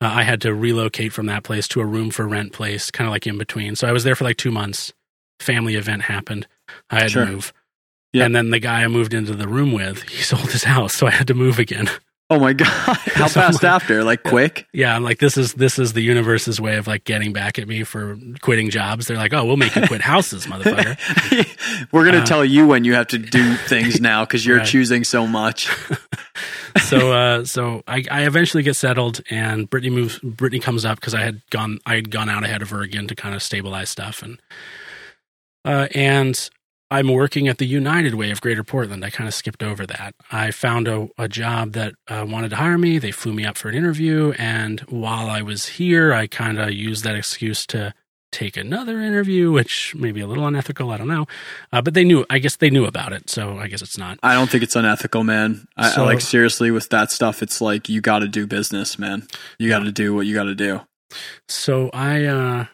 [0.00, 3.12] I had to relocate from that place to a room for rent place, kind of
[3.12, 3.76] like in between.
[3.76, 4.94] So I was there for like two months.
[5.38, 6.46] Family event happened.
[6.88, 7.26] I had Sure.
[7.26, 7.52] to move.
[8.14, 8.24] Yeah.
[8.24, 11.06] And then the guy I moved into the room with, he sold his house, so
[11.06, 11.90] I had to move again.
[12.30, 12.66] Oh my god.
[13.14, 14.04] How So fast like- after?
[14.04, 14.66] Like quick?
[14.72, 17.66] Yeah, I'm like, this is this is the universe's way of like getting back at
[17.68, 19.06] me for quitting jobs.
[19.08, 21.88] They're like, oh, we'll make you quit houses, motherfucker.
[21.92, 24.66] We're gonna Uh, tell you when you have to do things now because you're Right.
[24.66, 25.68] choosing so much.
[26.84, 31.14] so uh so I, I eventually get settled and Brittany moves Brittany comes up because
[31.14, 33.90] I had gone I had gone out ahead of her again to kind of stabilize
[33.90, 34.40] stuff and
[35.64, 36.48] uh and
[36.90, 39.04] I'm working at the United Way of Greater Portland.
[39.04, 40.14] I kind of skipped over that.
[40.32, 42.98] I found a, a job that uh, wanted to hire me.
[42.98, 44.32] They flew me up for an interview.
[44.38, 47.94] And while I was here, I kind of used that excuse to
[48.32, 50.90] take another interview, which may be a little unethical.
[50.90, 51.26] I don't know.
[51.72, 53.28] Uh, but they knew, I guess they knew about it.
[53.30, 54.18] So I guess it's not.
[54.22, 55.66] I don't think it's unethical, man.
[55.76, 57.42] I, So- I like seriously with that stuff.
[57.42, 59.26] It's like you got to do business, man.
[59.58, 60.80] You got to do what you got to do.
[61.48, 62.66] So I uh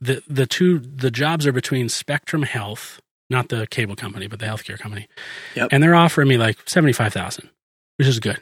[0.00, 4.46] the the two the jobs are between Spectrum Health, not the cable company, but the
[4.46, 5.08] healthcare company.
[5.54, 5.68] Yep.
[5.72, 7.50] And they're offering me like seventy five thousand,
[7.96, 8.40] which is good.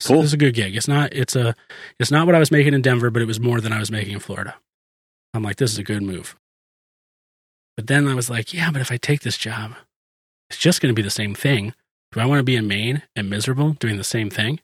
[0.00, 0.24] So Cool.
[0.24, 0.76] It's a good gig.
[0.76, 1.54] It's not it's a
[1.98, 3.90] it's not what I was making in Denver, but it was more than I was
[3.90, 4.56] making in Florida.
[5.34, 6.36] I'm like, this is a good move.
[7.76, 9.74] But then I was like, yeah, but if I take this job,
[10.48, 11.74] it's just going to be the same thing.
[12.12, 14.60] Do I want to be in Maine and miserable doing the same thing?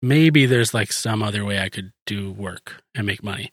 [0.00, 3.52] Maybe there's like some other way I could do work and make money.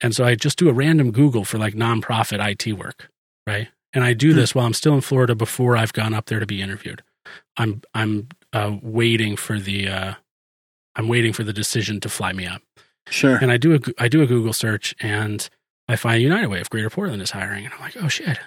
[0.00, 3.08] And so I just do a random Google for like nonprofit IT work,
[3.46, 3.68] right?
[3.92, 4.36] And I do Hmm.
[4.36, 7.02] this while I'm still in Florida before I've gone up there to be interviewed.
[7.56, 10.14] I'm I'm uh, waiting for the uh,
[10.94, 12.62] I'm waiting for the decision to fly me up.
[13.08, 13.36] Sure.
[13.36, 15.48] And I do a I do a Google search and
[15.88, 18.38] I find United Way of Greater Portland is hiring, and I'm like, oh shit,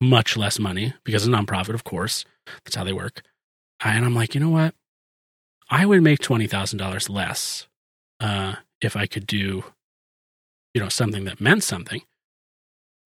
[0.00, 2.24] much less money because it's a nonprofit, of course.
[2.64, 3.22] That's how they work.
[3.84, 4.74] And I'm like, you know what?
[5.68, 7.66] I would make twenty thousand dollars less
[8.20, 9.64] uh, if I could do,
[10.76, 12.02] you know, something that meant something.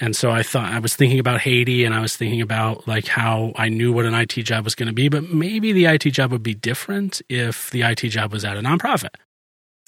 [0.01, 3.07] And so I thought I was thinking about Haiti, and I was thinking about like
[3.07, 6.11] how I knew what an IT job was going to be, but maybe the IT
[6.11, 9.15] job would be different if the IT job was at a nonprofit.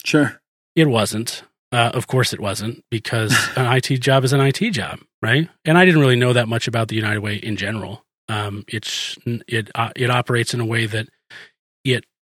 [0.05, 0.39] Sure.
[0.77, 1.43] It wasn't.
[1.73, 5.49] Uh, of course, it wasn't because an IT job is an IT job, right?
[5.65, 8.05] And I didn't really know that much about the United Way in general.
[8.29, 11.09] Um, it's it uh, it operates in a way that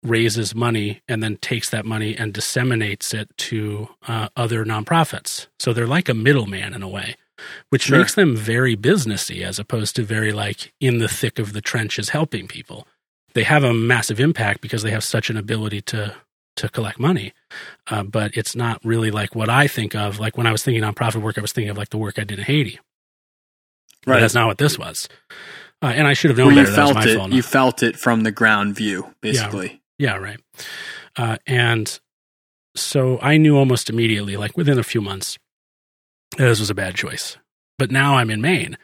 [0.03, 5.49] raises money and then takes that money and disseminates it to uh, other nonprofits.
[5.59, 7.17] So they're like a middleman in a way,
[7.71, 7.99] which Sure.
[7.99, 12.11] makes them very businessy as opposed to very like in the thick of the trenches
[12.11, 12.87] helping people.
[13.35, 16.15] They have a massive impact because they have such an ability to
[16.57, 17.33] to collect money.
[17.89, 20.19] Uh, but it's not really like what I think of.
[20.19, 22.25] Like when I was thinking nonprofit work, I was thinking of like the work I
[22.25, 22.81] did in Haiti.
[24.05, 24.21] But Right.
[24.21, 25.09] that's not what this was.
[25.81, 26.73] Uh, and I should have known Where you better.
[26.75, 27.35] That was felt it.
[27.37, 29.69] You felt it from the ground view, basically.
[29.69, 29.78] Yeah,
[30.21, 30.41] right.
[31.17, 31.99] Uh, and
[32.77, 35.39] so I knew almost immediately, like within a few months,
[36.37, 37.37] this was a bad choice.
[37.79, 38.77] But now I'm in Maine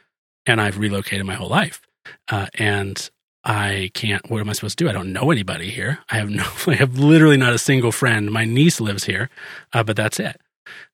[0.45, 1.81] and I've relocated my whole life.
[2.29, 3.09] Uh, and
[3.43, 4.89] I can't, what am I supposed to do?
[4.89, 5.99] I don't know anybody here.
[6.09, 8.31] I have no, I have literally not a single friend.
[8.31, 9.29] My niece lives here,
[9.73, 10.39] uh, but that's it.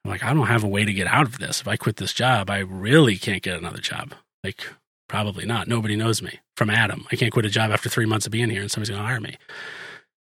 [0.04, 1.62] I'm like, I don't have a way to get out of this.
[1.62, 4.14] If I quit this job, I really can't get another job.
[4.44, 4.66] Like,
[5.08, 5.68] probably not.
[5.68, 7.06] Nobody knows me from Adam.
[7.12, 9.08] I can't quit a job after three months of being here and somebody's going to
[9.08, 9.38] hire me.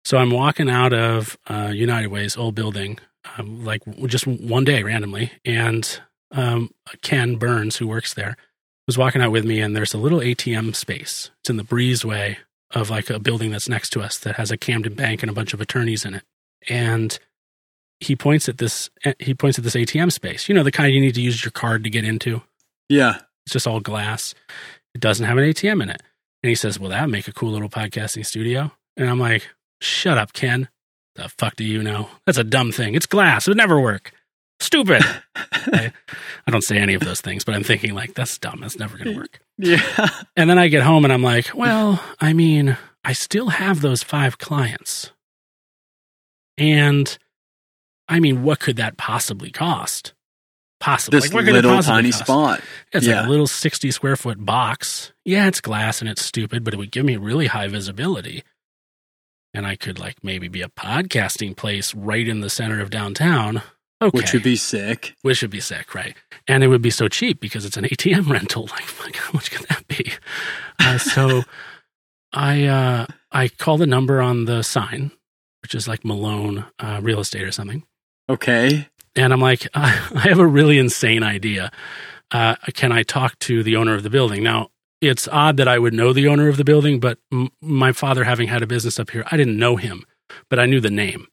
[0.04, 2.98] So I'm walking out of uh, United Way's old building,
[3.36, 6.00] um, like just one day randomly, and
[6.32, 6.70] um,
[7.02, 8.36] Ken Burns, who works there,
[8.86, 11.30] was walking out with me, and there's a little ATM space.
[11.40, 12.36] It's in the breezeway
[12.72, 15.34] of like a building that's next to us that has a Camden Bank and a
[15.34, 16.22] bunch of attorneys in it.
[16.68, 17.18] And
[17.98, 18.90] he points at this.
[19.18, 20.48] He points at this ATM space.
[20.48, 22.42] You know the kind you need to use your card to get into.
[22.88, 23.18] Yeah.
[23.46, 24.34] It's just all glass.
[24.94, 26.02] It doesn't have an ATM in it.
[26.42, 28.72] And he says, Well, that make a cool little podcasting studio.
[28.96, 29.48] And I'm like,
[29.80, 30.68] Shut up, Ken.
[31.16, 32.08] The fuck do you know?
[32.26, 32.94] That's a dumb thing.
[32.94, 33.46] It's glass.
[33.46, 34.12] It would never work.
[34.60, 35.02] Stupid.
[35.34, 35.92] I,
[36.46, 38.58] I don't say any of those things, but I'm thinking, like, that's dumb.
[38.60, 39.40] That's never going to work.
[39.58, 40.08] Yeah.
[40.36, 44.02] And then I get home and I'm like, Well, I mean, I still have those
[44.02, 45.12] five clients.
[46.58, 47.16] And
[48.08, 50.14] I mean, what could that possibly cost?
[50.78, 51.18] Possibly.
[51.20, 52.24] This Like, what could it little tiny cost?
[52.24, 52.60] spot.
[52.92, 53.20] It's Yeah.
[53.20, 55.12] like a little 60 square foot box.
[55.24, 58.42] Yeah, it's glass and it's stupid, but it would give me really high visibility.
[59.52, 63.62] And I could like maybe be a podcasting place right in the center of downtown.
[64.02, 64.16] Okay.
[64.16, 65.14] Which would be sick.
[65.22, 66.16] Which would be sick, right?
[66.48, 68.62] And it would be so cheap because it's an ATM rental.
[68.70, 70.12] Like, like how much could that be?
[70.78, 71.42] Uh, so
[72.32, 75.10] I uh, I call the number on the sign,
[75.62, 77.84] which is like Malone uh, Real Estate or something.
[78.28, 78.88] Okay.
[79.16, 81.70] And I'm like, I have a really insane idea.
[82.30, 84.44] Uh, can I talk to the owner of the building?
[84.44, 84.70] Now,
[85.00, 88.24] it's odd that I would know the owner of the building, but m- my father
[88.24, 90.04] having had a business up here, I didn't know him,
[90.48, 91.26] but I knew the name.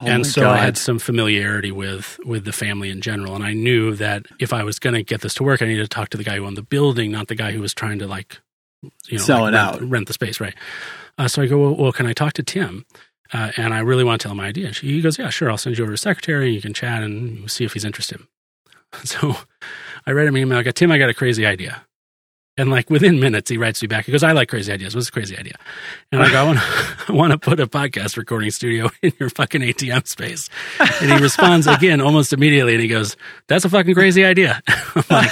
[0.00, 3.34] Oh and so I had some familiarity with with the family in general.
[3.36, 5.82] And I knew that if I was going to get this to work, I needed
[5.82, 7.98] to talk to the guy who owned the building, not the guy who was trying
[8.00, 8.40] to like,
[8.82, 9.82] you know, Sell like it rent, out.
[9.90, 10.54] rent the space, right?
[11.18, 12.84] Uh, so I go, well, well, can I talk to Tim?
[13.32, 14.72] Uh, and I really want to tell him my idea.
[14.72, 15.50] She, he goes, yeah, sure.
[15.50, 16.46] I'll send you over to secretary.
[16.46, 18.20] and You can chat and see if he's interested.
[19.04, 19.36] So
[20.06, 20.58] I read him an email.
[20.58, 21.86] I go, Tim, I got a crazy idea.
[22.58, 24.04] And like within minutes, he writes me back.
[24.04, 24.94] He goes, I like crazy ideas.
[24.94, 25.56] What's a crazy idea?
[26.10, 26.58] And I go, I want,
[27.08, 30.50] I want to put a podcast recording studio in your fucking ATM space.
[30.78, 32.74] And he responds again almost immediately.
[32.74, 33.16] And he goes,
[33.48, 34.62] That's a fucking crazy idea.
[35.08, 35.30] Like,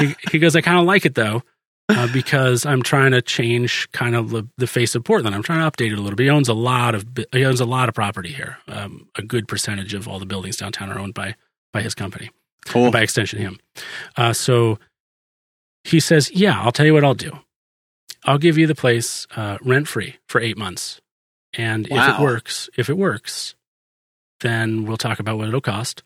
[0.00, 1.42] he, he goes, I kind of like it though,
[1.88, 5.34] uh, because I'm trying to change kind of the, the face of Portland.
[5.34, 6.24] I'm trying to update it a little bit.
[6.24, 8.58] He owns a lot of he owns a lot of property here.
[8.68, 11.34] Um, a good percentage of all the buildings downtown are owned by
[11.72, 12.30] by his company
[12.66, 12.90] cool.
[12.90, 13.58] by extension him.
[14.16, 14.78] Uh, so
[15.84, 17.38] he says, "Yeah, I'll tell you what I'll do.
[18.24, 21.00] I'll give you the place uh, rent free for eight months,
[21.54, 23.54] and if it works, if it works,
[24.40, 26.02] then we'll talk about what it'll cost.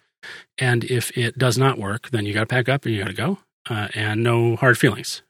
[0.57, 3.09] And if it does not work, then you got to pack up and you got
[3.09, 5.22] to go, uh, and no hard feelings."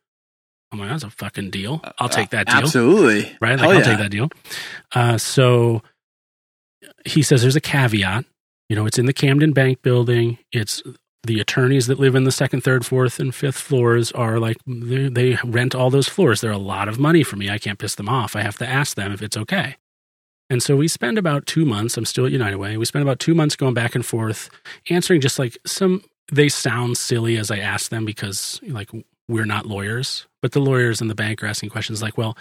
[0.73, 1.81] I'm like, "That's a fucking deal.
[1.99, 3.37] I'll take that deal." Absolutely.
[3.41, 3.59] right?
[3.59, 3.83] Like, I'll yeah.
[3.83, 4.29] take that deal.
[4.93, 5.83] Uh, so
[7.05, 8.25] he says there's a caveat.
[8.69, 10.39] You know, it's in the Camden Bank building.
[10.53, 10.83] It's
[11.27, 15.39] the attorneys that live in the second, third, fourth, and fifth floors are like, they,
[15.45, 16.41] rent all those floors.
[16.41, 17.51] They're a lot of money for me.
[17.51, 18.37] I can't piss them off.
[18.37, 19.77] I have to ask them if it's okay.
[20.51, 21.97] And so we spend about two months.
[21.97, 22.77] I'm still at United Way.
[22.77, 24.51] We spend about two months going back and forth,
[24.91, 26.03] answering just like some.
[26.33, 28.91] They sound silly as I ask them because like
[29.29, 32.37] we're not lawyers, but the lawyers in the bank are asking questions like, "Well,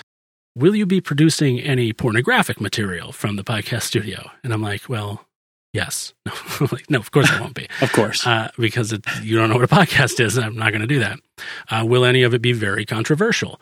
[0.56, 5.26] will you be producing any pornographic material from the podcast studio?" And I'm like, "Well,
[5.74, 6.34] yes." No,
[6.72, 8.26] like, no, of course I won't be Of course.
[8.26, 10.38] uh, because it, you don't know what a podcast is.
[10.38, 11.20] I'm not going to do that.
[11.70, 13.60] Uh, will any of it be very controversial?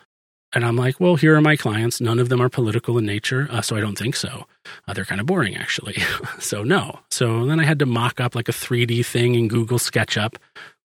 [0.54, 1.98] And I'm like, well, here are my clients.
[1.98, 4.46] None of them are political in nature, uh, so I don't think so.
[4.86, 5.96] Uh, they're kind of boring, actually.
[6.38, 7.00] so no.
[7.10, 10.34] So then I had to mock up like a 3D thing in Google SketchUp.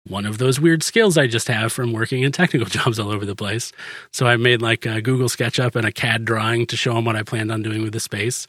[0.08, 3.26] One of those weird skills I just have from working in technical jobs all over
[3.26, 3.74] the place.
[4.14, 7.18] So I made like a Google SketchUp and a CAD drawing to show him what
[7.18, 8.48] I planned on doing with the space.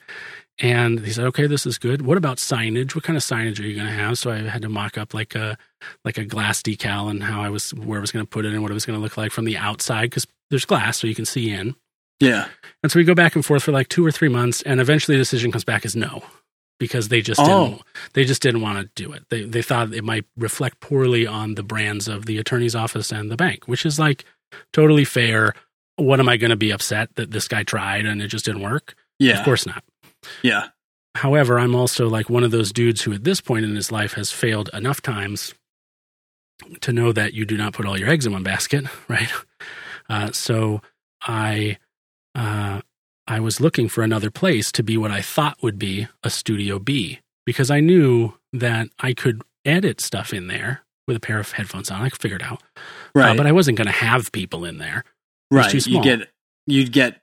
[0.60, 2.02] And he said, "Okay, this is good.
[2.02, 2.94] What about signage?
[2.94, 5.14] What kind of signage are you going to have?" So I had to mock up
[5.14, 5.56] like a
[6.04, 8.52] like a glass decal and how I was where I was going to put it
[8.52, 11.06] and what it was going to look like from the outside because there's glass so
[11.06, 11.76] you can see in.
[12.20, 12.48] yeah.
[12.82, 15.16] And so we go back and forth for like two or three months, and eventually
[15.16, 16.22] the decision comes back as no,
[16.80, 17.68] because they just Oh.
[17.68, 17.82] didn't
[18.14, 19.24] they just didn't want to do it.
[19.30, 23.30] They they thought it might reflect poorly on the brands of the attorney's office and
[23.30, 24.24] the bank, which is like
[24.72, 25.54] totally fair.
[25.96, 28.62] What am I going to be upset that this guy tried and it just didn't
[28.62, 28.94] work?
[29.20, 29.38] Yeah.
[29.40, 29.82] Of course not.
[30.42, 30.68] Yeah.
[31.16, 34.14] however, I'm also like one of those dudes who, at this point in his life,
[34.14, 35.54] has failed enough times
[36.80, 39.30] to know that you do not put all your eggs in one basket, right?
[40.08, 40.80] Uh, so
[41.22, 41.78] I,
[42.34, 42.80] uh,
[43.26, 46.78] I was looking for another place to be what I thought would be a Studio
[46.78, 51.52] B because I knew that I could edit stuff in there with a pair of
[51.52, 52.02] headphones on.
[52.02, 52.62] I could figure it out,
[53.14, 53.30] Right.
[53.30, 55.04] Uh, but I wasn't going to have people in there.
[55.50, 55.72] right.
[55.86, 56.28] You get
[56.66, 57.20] you'd get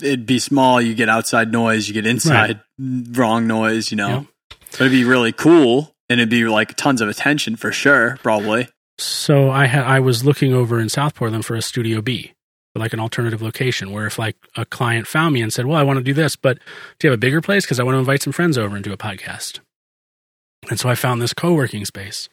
[0.00, 4.08] it'd be small, you get outside noise, you get inside wrong noise, you know.
[4.08, 4.56] Yeah.
[4.70, 8.68] So it'd be really cool and it'd be like tons of attention for sure, probably.
[8.98, 12.34] So I had I was looking over in South Portland for a Studio B,
[12.74, 15.82] like an alternative location where if like a client found me and said, "Well, I
[15.84, 16.58] want to do this, but
[16.98, 18.84] do you have a bigger place because I want to invite some friends over and
[18.84, 19.60] do a podcast."
[20.68, 22.28] And so I found this co-working space.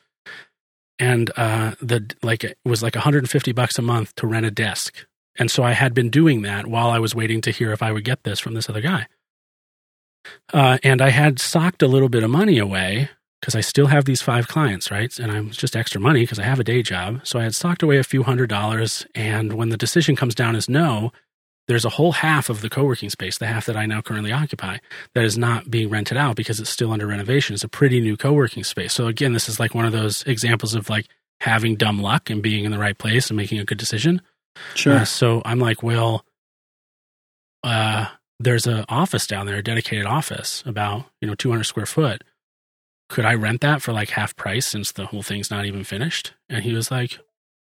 [0.98, 5.06] And uh the like it was like 150 bucks a month to rent a desk.
[5.38, 7.92] And so I had been doing that while I was waiting to hear if I
[7.92, 9.08] would get this from this other guy.
[10.54, 13.10] Uh, and I had socked a little bit of money away
[13.42, 15.18] because I still have these five clients, right?
[15.20, 17.22] And I'm just extra money because I have a day job.
[17.24, 19.06] So I had socked away a few hundred dollars.
[19.14, 21.12] And when the decision comes down as no,
[21.68, 24.32] there's a whole half of the co working space, the half that I now currently
[24.32, 24.78] occupy,
[25.14, 27.54] that is not being rented out because it's still under renovation.
[27.54, 28.94] It's a pretty new co working space.
[28.94, 31.08] So again, this is like one of those examples of like
[31.42, 34.22] having dumb luck and being in the right place and making a good decision.
[34.74, 34.98] Sure.
[34.98, 36.26] Uh, so I'm like, well,
[37.64, 38.08] uh,
[38.40, 42.24] there's an office down there, a dedicated office, about you know 200 square foot.
[43.10, 46.34] Could I rent that for like half price since the whole thing's not even finished?
[46.50, 47.20] And he was like,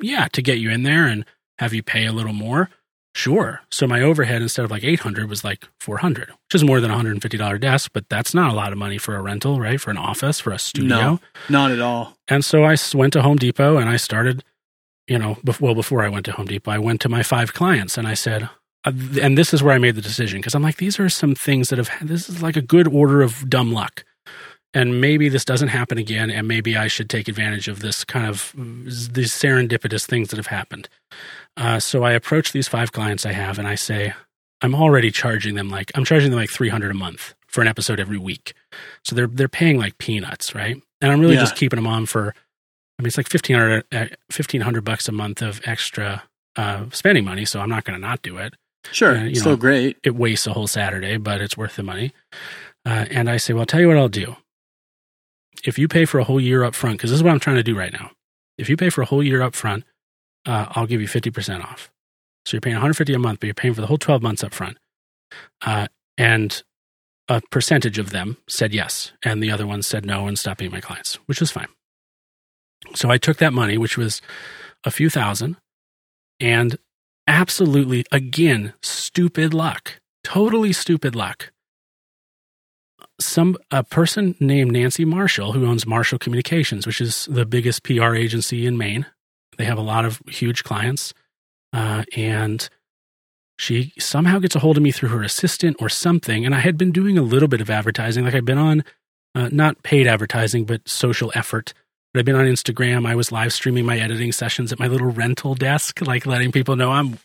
[0.02, 1.26] yeah, to get you in there and
[1.60, 2.70] have you pay a little more.
[3.14, 3.62] Sure.
[3.72, 7.62] So my overhead instead of like 800 was like 400, which is more than $150
[7.62, 9.80] desk, but that's not a lot of money for a rental, right?
[9.80, 10.98] For an office, for a studio.
[10.98, 11.20] No.
[11.48, 12.18] Not at all.
[12.28, 14.44] And so I went to Home Depot and I started,
[15.08, 17.54] you know, bef- well, before I went to Home Depot, I went to my five
[17.54, 18.50] clients and I said,
[18.86, 18.92] uh,
[19.22, 21.70] and this is where I made the decision because I'm like, these are some things
[21.70, 24.04] that have, this is like a good order of dumb luck.
[24.74, 26.30] And maybe this doesn't happen again.
[26.30, 30.48] And maybe I should take advantage of this kind of these serendipitous things that have
[30.48, 30.90] happened.
[31.56, 34.14] Uh, so I approach these five clients I have and I say,
[34.62, 38.00] I'm already charging them like, I'm charging them like 300 a month for an episode
[38.02, 38.54] every week.
[39.04, 40.76] So they're, they're paying like peanuts, right?
[41.00, 41.42] And I'm really Yeah.
[41.42, 42.34] just keeping them on for,
[42.98, 46.24] I mean, it's like 1500, uh, 1500 bucks a month of extra
[46.56, 47.46] uh, spending money.
[47.46, 48.54] So I'm not going to not do it
[48.92, 49.16] Sure.
[49.16, 49.58] Yeah, you Still know.
[49.58, 49.98] great.
[50.04, 52.14] it wastes a whole Saturday, but it's worth the money.
[52.86, 54.36] Uh, and I say, well, I'll tell you what I'll do.
[55.64, 57.56] If you pay for a whole year up front, because this is what I'm trying
[57.56, 58.12] to do right now.
[58.58, 59.84] If you pay for a whole year up front,
[60.46, 61.92] uh, I'll give you 50% off.
[62.46, 64.54] So you're paying 150 a month, but you're paying for the whole 12 months up
[64.54, 64.78] front.
[65.66, 65.88] Uh,
[66.18, 66.62] and
[67.28, 70.72] a percentage of them said yes, and the other ones said no and stopped being
[70.72, 71.68] my clients, which was fine.
[72.94, 74.22] So I took that money, which was
[74.84, 75.58] a few thousand,
[76.40, 76.78] and
[77.28, 81.52] absolutely, again, stupid luck, totally stupid luck.
[83.20, 88.14] Some a person named Nancy Marshall, who owns Marshall Communications, which is the biggest PR
[88.14, 89.06] agency in Maine.
[89.58, 91.14] They have a lot of huge clients,
[91.72, 92.68] uh, and
[93.58, 96.46] she somehow gets a hold of me through her assistant or something.
[96.46, 98.84] And I had been doing a little bit of advertising, like I'd been on
[99.34, 101.74] uh, not paid advertising, but social effort.
[102.16, 103.06] But I've been on Instagram.
[103.06, 106.78] I was live streaming my editing sessions at my little rental desk, like letting people
[106.78, 107.20] know I'm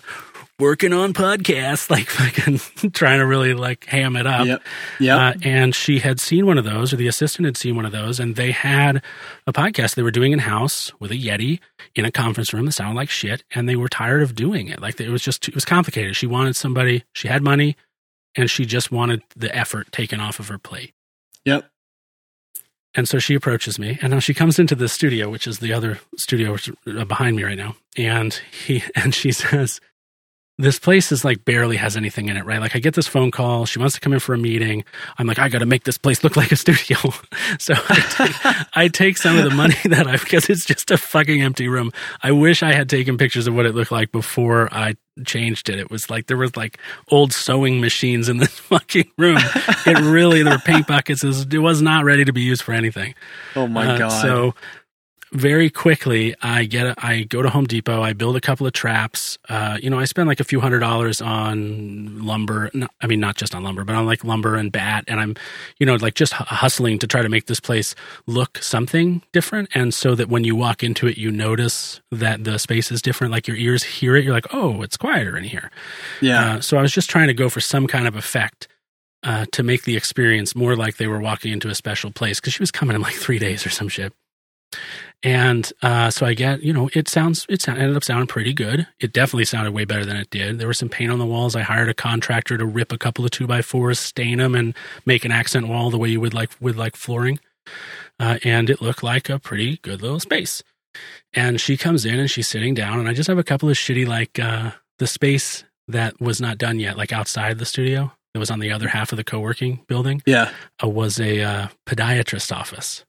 [0.59, 4.49] working on podcasts, like fucking trying to really like ham it up.
[4.49, 4.63] Yep.
[4.99, 5.17] Yep.
[5.17, 7.93] Uh, and she had seen one of those, or the assistant had seen one of
[7.93, 9.01] those, and they had
[9.47, 11.61] a podcast they were doing in house with a Yeti
[11.95, 14.83] in a conference room that sounded like shit, and they were tired of doing it.
[14.83, 16.17] Like it was just it was complicated.
[16.17, 17.77] She wanted somebody, she had money,
[18.35, 20.95] and she just wanted the effort taken off of her plate.
[21.45, 21.71] yep.
[22.95, 25.73] And so she approaches me, and now she comes into the studio, which is the
[25.73, 27.77] other studio uh, behind me right now.
[27.97, 28.35] And
[28.65, 29.81] he and she says,
[30.61, 32.61] "This place is like barely has anything in it, right?
[32.61, 33.67] Like I get this phone call.
[33.67, 34.85] She wants to come in for a meeting.
[35.19, 36.99] I'm like, I got to make this place look like a studio.
[37.59, 38.01] so I
[38.65, 41.69] take, I take some of the money that I because it's just a fucking empty
[41.69, 41.91] room.
[42.23, 44.95] I wish I had taken pictures of what it looked like before I
[45.27, 45.79] changed it.
[45.79, 49.39] It was like there was like old sewing machines in this fucking room.
[49.87, 51.23] It really there were paint buckets.
[51.23, 53.15] It was, it was not ready to be used for anything.
[53.57, 54.23] Oh my Uh, god.
[54.23, 54.55] So
[55.33, 58.03] very quickly, I get a, I go to Home Depot.
[58.03, 59.39] I build a couple of traps.
[59.49, 62.71] Uh, you know, I spend like a few hundred dollars on lumber.
[62.75, 65.05] No, I mean, not just on lumber, but on like lumber and batt.
[65.07, 65.37] And I'm,
[65.79, 67.95] you know, like just hustling to try to make this place
[68.27, 69.69] look something different.
[69.75, 73.33] And so that when you walk into it, you notice that the space is different.
[73.33, 74.25] Like your ears hear it.
[74.25, 75.71] You're like, oh, it's quieter in here.
[76.21, 76.55] yeah.
[76.55, 78.67] Uh, so I was just trying to go for some kind of effect
[79.23, 82.55] uh, to make the experience more like they were walking into a special place because
[82.55, 84.13] she was coming in like three days or some shit.
[85.23, 88.55] And uh, so I get, you know, it sounds, it sound, ended up sounding pretty
[88.55, 88.87] good.
[89.01, 90.59] It definitely sounded way better than it did.
[90.59, 91.55] There was some paint on the walls.
[91.55, 94.75] I hired a contractor to rip a couple of two by fours, stain them, and
[95.05, 97.39] make an accent wall the way you would like with like flooring.
[98.19, 100.63] Uh, and it looked like a pretty good little space.
[101.35, 103.77] And she comes in and she's sitting down, and I just have a couple of
[103.77, 108.41] shitty like uh, the space that was not done yet, like outside the studio that
[108.41, 110.51] was on the other half of the co-working building Yeah.
[110.83, 113.05] uh, was a uh, podiatrist office.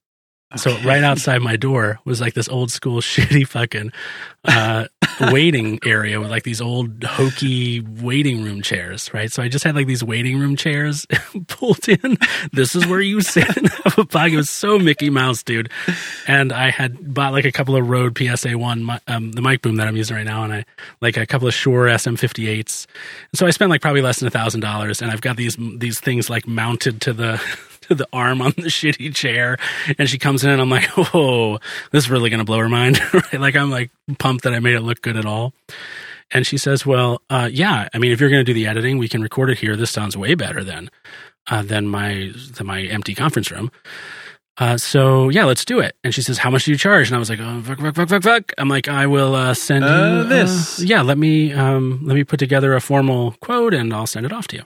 [0.58, 3.92] So right outside my door was like this old school shitty fucking
[4.44, 4.88] uh,
[5.20, 9.32] waiting area with like these old hokey waiting room chairs, right?
[9.32, 11.06] So I just had like these waiting room chairs
[11.48, 12.18] pulled in.
[12.52, 14.34] This is where you sit and have a podcast.
[14.34, 15.70] It was so Mickey Mouse, dude.
[16.28, 19.76] And I had bought like a couple of Rode PSA one, um, the mic boom
[19.76, 20.66] that I'm using right now, and I
[21.02, 22.88] like a couple of Shure SM58s.
[23.32, 25.56] And so I spent like probably less than a thousand dollars, and I've got these
[25.78, 27.42] these things like mounted to the
[27.98, 29.58] the arm on the shitty chair.
[29.98, 31.60] And she comes in, and I'm like, oh,
[31.92, 33.00] this is really gonna blow her mind.
[33.14, 33.34] right?
[33.40, 35.54] Like I'm like pumped that I made it look good at all.
[36.34, 37.90] And she says, "Well, uh, yeah.
[37.94, 39.76] I mean, if you're going to do the editing, we can record it here.
[39.76, 40.90] This sounds way better than
[41.48, 43.70] uh, than my than my empty conference room.
[44.58, 47.18] Uh, so yeah, let's do it." And she says, "How much do you charge?" And
[47.18, 49.84] I was like, "Oh, fuck, fuck, fuck, fuck, fuck." I'm like, "I will uh, send
[49.84, 50.80] you Uh, this.
[50.80, 54.32] yeah, let me um, let me put together a formal quote, and I'll send it
[54.32, 54.64] off to you."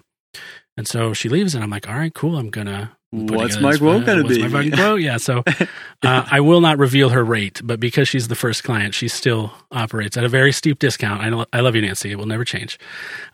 [0.78, 2.38] And so she leaves, and I'm like, "All right, cool.
[2.38, 4.44] I'm gonna." What's my quote gonna what's be?
[4.44, 5.18] My fucking quote, yeah.
[5.18, 5.44] So
[6.04, 9.54] uh, I will not reveal her rate, but because she's the first client, she still
[9.72, 11.22] operates at a very steep discount.
[11.22, 12.12] I, lo- I love you, Nancy.
[12.12, 12.78] It will never change.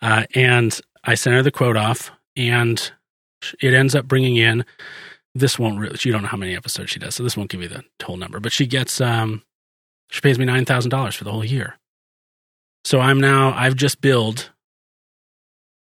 [0.02, 2.92] Uh, and I sent her the quote off, and
[3.62, 4.66] it ends up bringing in.
[5.34, 5.98] This won't really.
[6.02, 8.18] You don't know how many episodes she does, so this won't give you the whole
[8.18, 8.40] number.
[8.40, 9.02] But she gets.
[9.02, 9.44] Um,
[10.10, 11.80] she pays me nine thousand dollars for the whole year.
[12.84, 13.54] So I'm now.
[13.54, 14.52] I've just billed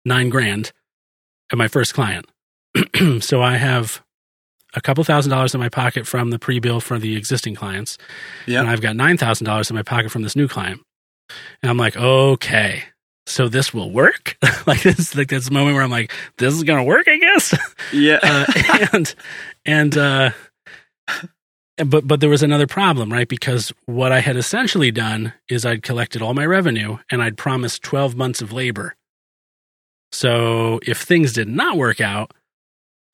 [0.05, 0.71] nine grand
[1.51, 2.25] at my first client.
[3.21, 4.01] so I have
[4.73, 7.97] a couple thousand dollars in my pocket from the pre-bill for the existing clients,
[8.45, 8.59] Yeah.
[8.59, 10.81] and I've got nine thousand dollars in my pocket from this new client.
[11.61, 12.83] And I'm like, okay,
[13.25, 14.37] so this will work.
[14.67, 17.57] like this, like this moment where I'm like, this is gonna work, I guess.
[17.93, 18.19] Yeah.
[18.23, 19.15] uh, and
[19.65, 20.29] and uh,
[21.77, 23.27] but but there was another problem, right?
[23.27, 27.81] Because what I had essentially done is I'd collected all my revenue and I'd promised
[27.83, 28.95] 12 months of labor.
[30.11, 32.31] So if things did not work out,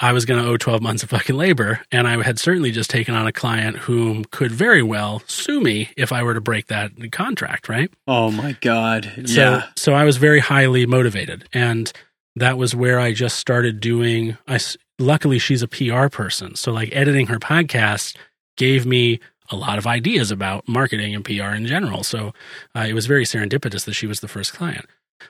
[0.02, 1.82] I was going to owe 12 months of fucking labor.
[1.92, 5.92] And I had certainly just taken on a client whom could very well sue me
[5.96, 7.92] if I were to break that contract, right?
[8.08, 9.12] oh my god.
[9.26, 9.68] So, yeah.
[9.78, 11.92] so I was very highly motivated, and
[12.36, 14.38] that was where I just started doing.
[14.48, 14.60] I,
[14.98, 18.16] luckily she's a PR person, so like editing her podcast
[18.58, 22.04] gave me a lot of ideas about marketing and PR in general.
[22.04, 22.34] So
[22.76, 24.86] uh, it was very serendipitous that she was the first client.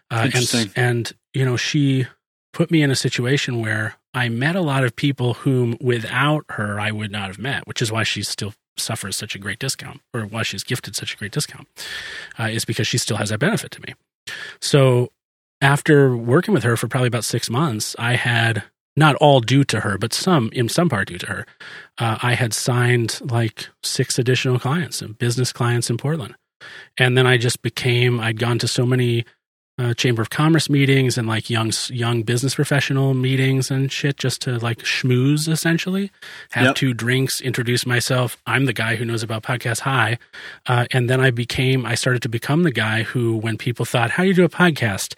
[0.09, 0.72] Uh, and, Interesting.
[0.76, 2.07] and you know she
[2.53, 6.80] put me in a situation where I met a lot of people whom without her
[6.80, 10.01] I would not have met, which is why she still suffers such a great discount,
[10.14, 11.68] or why she's gifted such a great discount,
[12.39, 13.93] uh, is because she still has that benefit to me.
[14.59, 15.09] So
[15.62, 18.64] after working with her for probably about six months, I had
[18.97, 21.45] not all due to her, but some in some part due to her.
[21.97, 26.36] Uh, I had signed like six additional clients and business clients in Portland,
[26.97, 28.20] and then I just became.
[28.20, 29.26] I'd gone to so many
[29.82, 34.42] uh, chamber of commerce meetings and like young young business professional meetings and shit just
[34.44, 36.12] to like schmooze essentially.
[36.52, 36.76] Have Yep.
[36.76, 38.38] two drinks introduce myself.
[38.46, 40.18] I'm the guy who knows about podcast high
[40.68, 44.12] uh, and then i became i started to become the guy who when people thought
[44.12, 45.16] how do you do a podcast?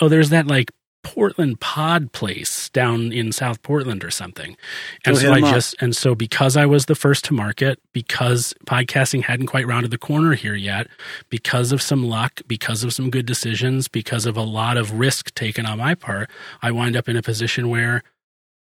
[0.00, 0.70] Oh there's that like
[1.06, 4.56] portland pod place down in south portland or something
[5.04, 5.54] and so i up.
[5.54, 9.90] just and so because i was the first to market because podcasting hadn't quite rounded
[9.90, 10.88] the corner here yet
[11.30, 15.34] because of some luck, because of some good decisions, because of a lot of risk
[15.34, 16.30] taken on my part,
[16.62, 18.02] I wind up in a position where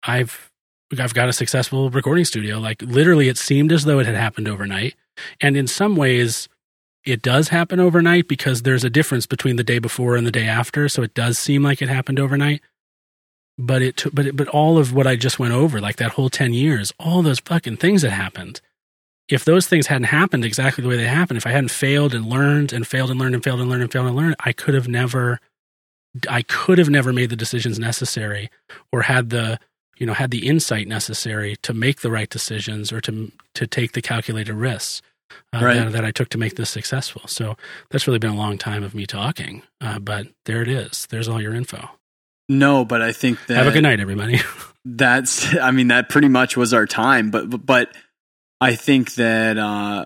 [0.03, 0.51] I've
[0.99, 2.59] I've got a successful recording studio.
[2.59, 4.95] Like literally it seemed as though it had happened overnight.
[5.41, 6.49] And in some ways
[7.06, 10.47] it does happen overnight because there's a difference between the day before and the day
[10.47, 12.62] after, so it does seem like it happened overnight.
[13.58, 16.12] But it took, but it, but all of what I just went over, like that
[16.12, 18.62] whole 10 years, all those fucking things that happened
[19.30, 22.26] if those things hadn't happened exactly the way they happened, if I hadn't failed and
[22.26, 24.74] learned and failed and learned and failed and learned and failed and learned, I could
[24.74, 25.39] have never,
[26.30, 28.49] I could have never made the decisions necessary
[28.91, 29.60] or had the,
[29.97, 33.93] you know, had the insight necessary to make the right decisions or to to take
[33.93, 35.01] the calculated risks
[35.53, 35.75] uh, Right.
[35.75, 37.21] that, that I took to make this successful.
[37.27, 37.55] So
[37.89, 41.07] that's really been a long time of me talking, uh, but there it is.
[41.09, 41.89] There's all your info.
[42.49, 44.41] No, but I think that Have a good night, everybody.
[44.86, 47.95] that's i mean that pretty much was our time but but
[48.59, 50.03] i think that uh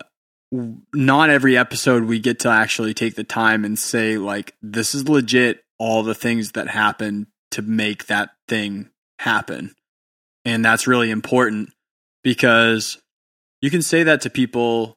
[0.94, 5.08] not every episode we get to actually take the time and say like this is
[5.08, 9.74] legit all the things that happen to make that thing happen
[10.44, 11.70] and that's really important
[12.22, 12.98] because
[13.60, 14.96] you can say that to people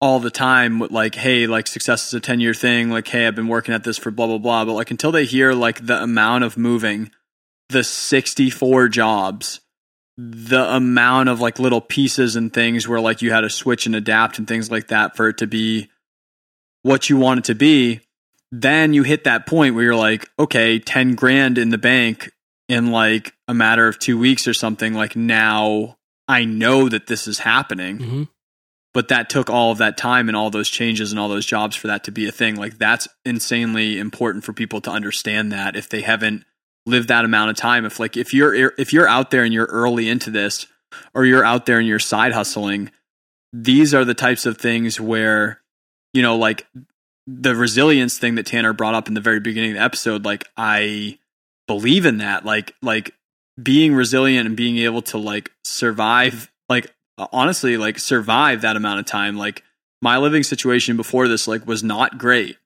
[0.00, 2.90] all the time with like, hey, like success is a 10 year thing.
[2.90, 4.64] Like, hey, I've been working at this for blah, blah, blah.
[4.64, 7.10] But like until they hear like the amount of moving,
[7.68, 9.60] the 64 jobs,
[10.16, 13.94] the amount of like little pieces and things where like you had to switch and
[13.94, 15.88] adapt and things like that for it to be
[16.82, 18.00] what you want it to be,
[18.50, 22.30] then you hit that point where you're like, okay, 10 grand in the bank
[22.68, 24.94] in like a matter of two weeks or something.
[24.94, 25.96] Like now
[26.28, 27.98] I know that this is happening.
[27.98, 28.22] hmm
[28.94, 31.76] But that took all of that time and all those changes and all those jobs
[31.76, 32.56] for that to be a thing.
[32.56, 36.44] Like that's insanely important for people to understand that if they haven't
[36.88, 37.84] lived that amount of time.
[37.84, 40.66] If like if you're if you're out there and you're early into this,
[41.14, 42.90] or you're out there and you're side hustling,
[43.52, 45.60] these are the types of things where
[46.12, 46.66] you know like
[47.26, 50.24] the resilience thing that Tanner brought up in the very beginning of the episode.
[50.24, 51.18] Like I
[51.66, 52.44] believe in that.
[52.44, 53.14] Like like
[53.62, 56.50] being resilient and being able to like survive.
[57.18, 59.36] Like honestly, like survive that amount of time.
[59.36, 59.62] Like
[60.00, 62.56] my living situation before this like was not great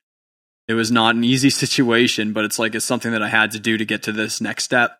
[0.69, 3.59] it was not an easy situation, but it's like it's something that I had to
[3.61, 4.99] do to get to this next step.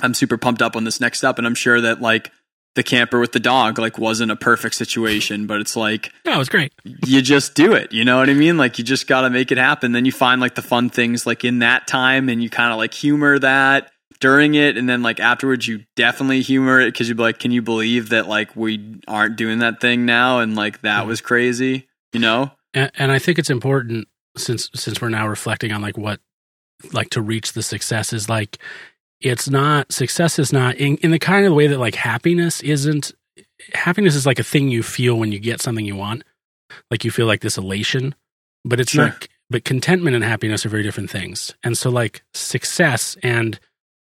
[0.00, 2.30] I'm super pumped up on this next step, and I'm sure that like
[2.74, 6.38] the camper with the dog like wasn't a perfect situation, but it's like No, it
[6.38, 6.72] was great.
[6.84, 7.92] you just do it.
[7.92, 8.56] You know what I mean?
[8.56, 9.92] Like you just got to make it happen.
[9.92, 12.78] Then you find like the fun things like in that time, and you kind of
[12.78, 13.90] like humor that
[14.20, 17.50] during it, and then like afterwards you definitely humor it because you'd be like, "Can
[17.52, 21.08] you believe that like we aren't doing that thing now?" And like that Mhm.
[21.08, 21.88] was crazy.
[22.12, 22.52] You know?
[22.74, 26.20] and, and I think it's important since since we're now reflecting on like what
[26.92, 28.58] like to reach the success is like
[29.20, 33.12] it's not success is not in, in the kind of way that like happiness isn't
[33.74, 36.22] happiness is like a thing you feel when you get something you want
[36.90, 38.14] like you feel like this elation
[38.64, 39.06] but it's Sure.
[39.06, 43.58] not but contentment and happiness are very different things and so like success and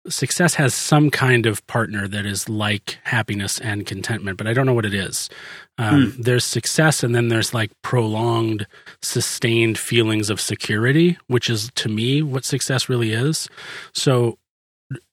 [0.08, 4.66] success has some kind of partner that is like happiness and contentment but i don't
[4.66, 5.30] know what it is.
[5.78, 8.66] Um, there's success and then there's like prolonged
[9.02, 13.50] sustained feelings of security which is to me what success really is.
[13.94, 14.38] So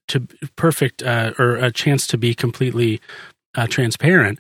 [0.08, 0.26] to
[0.56, 3.00] perfect uh, or a chance to be completely
[3.54, 4.38] uh, transparent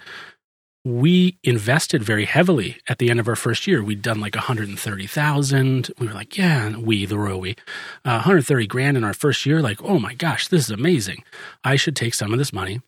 [0.84, 3.82] we invested very heavily at the end of our first year.
[3.82, 5.90] We'd done like 130,000.
[5.98, 7.52] We were like, yeah, we, the royal we,
[8.04, 9.62] uh, 130 grand in our first year.
[9.62, 11.22] Like, oh my gosh, this is amazing.
[11.62, 12.80] I should take some of this money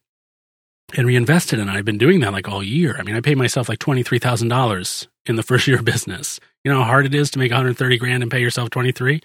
[0.97, 1.61] and reinvest it.
[1.61, 2.97] And I've been doing that like all year.
[2.99, 6.41] I mean, I paid myself like $23,000 in the first year of business.
[6.65, 9.21] You know how hard it is to make 130 grand and pay yourself 23?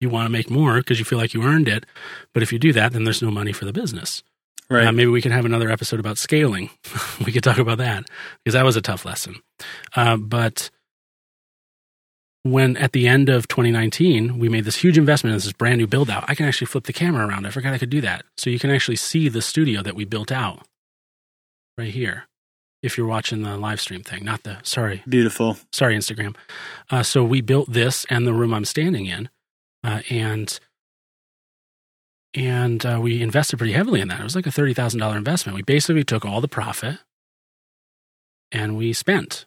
[0.00, 1.86] You want to make more because you feel like you earned it.
[2.32, 4.22] But if you do that, then there's no money for the business.
[4.70, 4.86] Right.
[4.86, 6.70] Uh, maybe we can have another episode about scaling.
[7.26, 8.04] we could talk about that
[8.44, 9.36] because that was a tough lesson.
[9.96, 10.70] Uh, but
[12.44, 15.86] when at the end of 2019, we made this huge investment in this brand new
[15.86, 17.46] build out, I can actually flip the camera around.
[17.46, 18.24] I forgot I could do that.
[18.36, 20.66] So you can actually see the studio that we built out
[21.76, 22.26] right here.
[22.82, 25.58] If you're watching the live stream thing, not the, sorry, Beautiful.
[25.70, 26.34] sorry, Instagram.
[26.88, 29.28] Uh, so we built this and the room I'm standing in,
[29.84, 30.58] uh, and
[32.34, 34.20] and uh, we invested pretty heavily in that.
[34.20, 35.56] It was like a thirty thousand dollar investment.
[35.56, 36.98] We basically took all the profit
[38.52, 39.46] and we spent,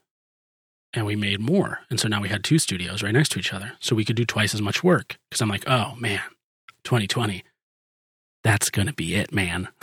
[0.94, 1.80] and we made more.
[1.90, 4.16] And so now we had two studios right next to each other, so we could
[4.16, 5.18] do twice as much work.
[5.30, 6.22] Because I'm like, oh man,
[6.84, 7.44] 2020,
[8.44, 9.68] that's gonna be it, man.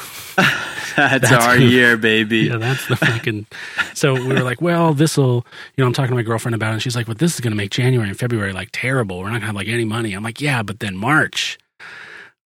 [0.97, 1.71] That's, That's our good.
[1.71, 2.39] year, baby.
[2.41, 3.47] Yeah, that's the fucking.
[3.95, 5.47] so we were like, well, this will,
[5.77, 6.73] you know, I'm talking to my girlfriend about it.
[6.75, 9.21] And she's like, well, this is to make January and February like terrible.
[9.21, 10.13] We're not to have like any money.
[10.15, 11.60] I'm like, yeah, but then March, Mar-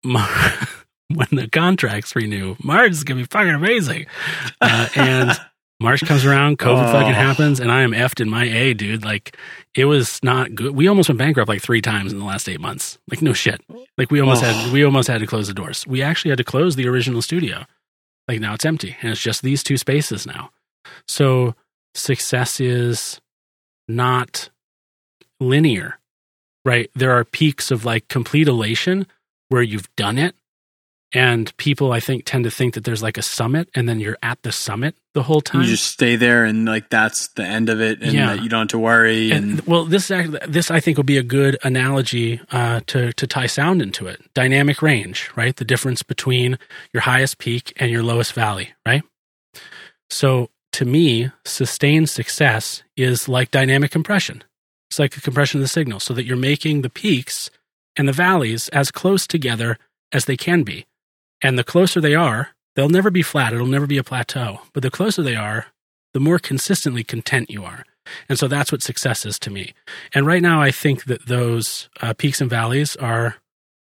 [1.09, 4.05] when the contracts renew, March is going to be fucking amazing.
[4.61, 5.31] Uh, and
[5.79, 6.91] March comes around, COVID Oh.
[6.91, 9.03] fucking happens, and I am effed in my A, dude.
[9.03, 9.37] Like,
[9.75, 10.75] it was not good.
[10.75, 12.97] We almost went bankrupt like three times in the last eight months.
[13.09, 13.61] Like, no shit.
[13.97, 14.47] Like, we almost Oh.
[14.47, 15.85] had, we almost had to close the doors.
[15.87, 17.65] We actually had to close the original studio.
[18.27, 20.51] Like now it's empty and it's just these two spaces now.
[21.09, 21.55] So
[21.93, 23.19] success is
[23.89, 24.49] not
[25.41, 25.99] linear,
[26.63, 26.89] right?
[26.95, 29.07] There are peaks of like complete elation
[29.49, 30.35] where you've done it.
[31.15, 34.17] And people, I think, tend to think that there's like a summit and then you're
[34.23, 35.61] at the summit the whole time.
[35.61, 38.35] You just stay there and like that's the end of it, and Yeah.
[38.35, 39.31] that you don't have to worry.
[39.31, 43.13] And, And, well, this act- this I think will be a good analogy uh, to
[43.13, 44.21] to tie sound into it.
[44.33, 45.55] Dynamic range, right?
[45.55, 46.57] The difference between
[46.95, 49.03] your highest peak and your lowest valley, right?
[50.09, 54.43] So to me, sustained success is like dynamic compression.
[54.89, 57.51] It's like the compression of the signal, so that you're making the peaks
[57.97, 59.77] and the valleys as close together
[60.11, 60.85] as they can be.
[61.41, 63.53] And the closer they are, they'll never be flat.
[63.53, 64.61] It'll never be a plateau.
[64.73, 65.67] But the closer they are,
[66.13, 67.85] the more consistently content you are.
[68.29, 69.73] And so that's what success is to me.
[70.13, 73.35] And right now, I think that those uh, peaks and valleys are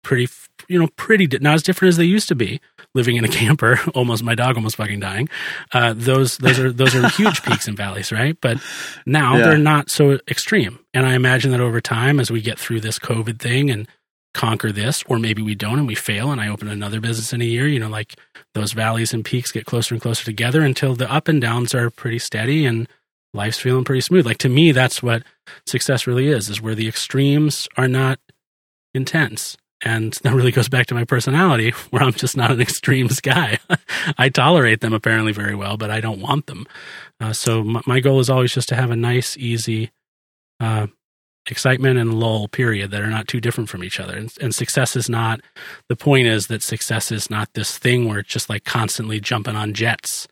[0.02, 0.28] pretty,
[0.68, 2.60] you know, pretty di- not as different as they used to be.
[2.94, 5.28] Living in a camper, almost my dog almost fucking dying.
[5.72, 8.36] Uh, those those are those are huge peaks and valleys, right?
[8.40, 8.58] But
[9.06, 9.44] now Yeah.
[9.44, 10.78] they're not so extreme.
[10.94, 13.86] And I imagine that over time, as we get through this COVID thing and
[14.34, 17.40] conquer this, or maybe we don't and we fail, and I open another business in
[17.40, 18.16] a year, you know, like
[18.54, 21.90] those valleys and peaks get closer and closer together until the up and downs are
[21.90, 22.88] pretty steady and
[23.34, 24.26] life's feeling pretty smooth.
[24.26, 25.22] Like to me, that's what
[25.66, 28.18] success really is, is where the extremes are not
[28.94, 29.56] intense.
[29.84, 33.58] And that really goes back to my personality, where I'm just not an extremes guy.
[34.18, 36.66] I tolerate them apparently very well, but I don't want them.
[37.20, 39.90] Uh, so my, my goal is always just to have a nice, easy
[40.60, 40.88] uh,
[41.50, 44.16] excitement and lull period that are not too different from each other.
[44.16, 45.40] And, and success is not,
[45.88, 49.56] the point is that success is not this thing where it's just like constantly jumping
[49.56, 50.28] on jets.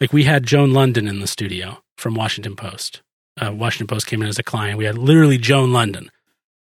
[0.00, 3.02] Like we had Joan London in the studio from Washington Post.
[3.40, 4.78] Uh, Washington Post came in as a client.
[4.78, 6.10] We had literally Joan London.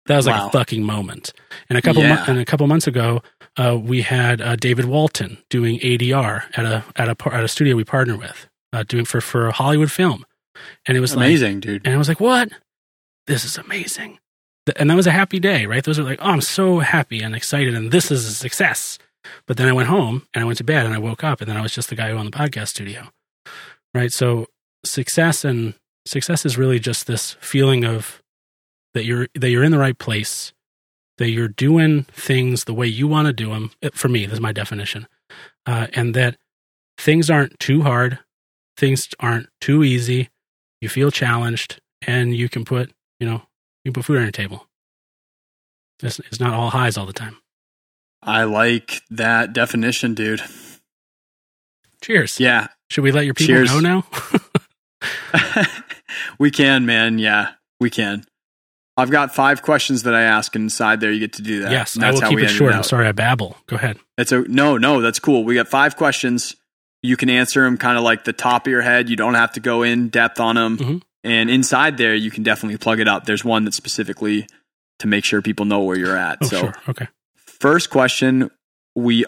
[0.07, 0.47] That was like Wow.
[0.47, 1.31] a fucking moment.
[1.69, 2.15] And a couple, Yeah.
[2.15, 3.21] mo- and a couple months ago,
[3.57, 7.47] uh, we had uh, David Walton doing ADR at a at a par- at a
[7.47, 10.25] studio we partner with, uh, doing for for a Hollywood film,
[10.87, 11.81] and it was like, Amazing, dude.
[11.85, 12.49] and I was like, what?
[13.27, 14.19] This is amazing.
[14.77, 15.83] And that was a happy day, right?
[15.83, 18.99] Those are like, oh, I'm so happy and excited, and this is a success.
[19.47, 21.49] But then I went home and I went to bed and I woke up and
[21.49, 23.09] then I was just the guy who owned the podcast studio,
[23.93, 24.11] right?
[24.11, 24.47] So
[24.83, 28.21] success and success is really just this feeling of
[28.93, 30.53] that you're that you're in the right place,
[31.17, 33.71] that you're doing things the way you want to do them.
[33.93, 35.07] For me, this is my definition,
[35.65, 36.37] uh, and that
[36.97, 38.19] things aren't too hard,
[38.77, 40.29] things aren't too easy.
[40.81, 42.91] You feel challenged, and you can put
[43.21, 43.41] you know
[43.85, 44.67] you can put food on your table.
[46.03, 47.37] It's, it's not all highs all the time.
[48.23, 50.41] I like that definition, dude.
[52.01, 52.39] Cheers.
[52.39, 52.67] Yeah.
[52.89, 53.73] Should we let your people Cheers.
[53.81, 55.63] know now?
[56.39, 57.19] we can, man.
[57.19, 58.23] Yeah, we can.
[58.97, 61.11] I've got five questions that I ask inside there.
[61.11, 61.71] You get to do that.
[61.71, 62.73] yes, And I that's will how keep we it short.
[62.73, 63.55] I'm sorry, I babble.
[63.67, 63.97] Go ahead.
[64.17, 65.01] It's a no, no.
[65.01, 65.43] That's cool.
[65.45, 66.55] We got five questions.
[67.01, 69.09] You can answer them kind of like the top of your head.
[69.09, 70.77] You don't have to go in depth on them.
[70.77, 71.01] Mhm.
[71.23, 73.25] And inside there, you can definitely plug it up.
[73.25, 74.47] There's one that's specifically
[74.99, 76.39] to make sure people know where you're at.
[76.41, 76.73] Oh, so, sure.
[76.89, 77.07] Okay.
[77.35, 78.49] first question
[78.95, 79.25] we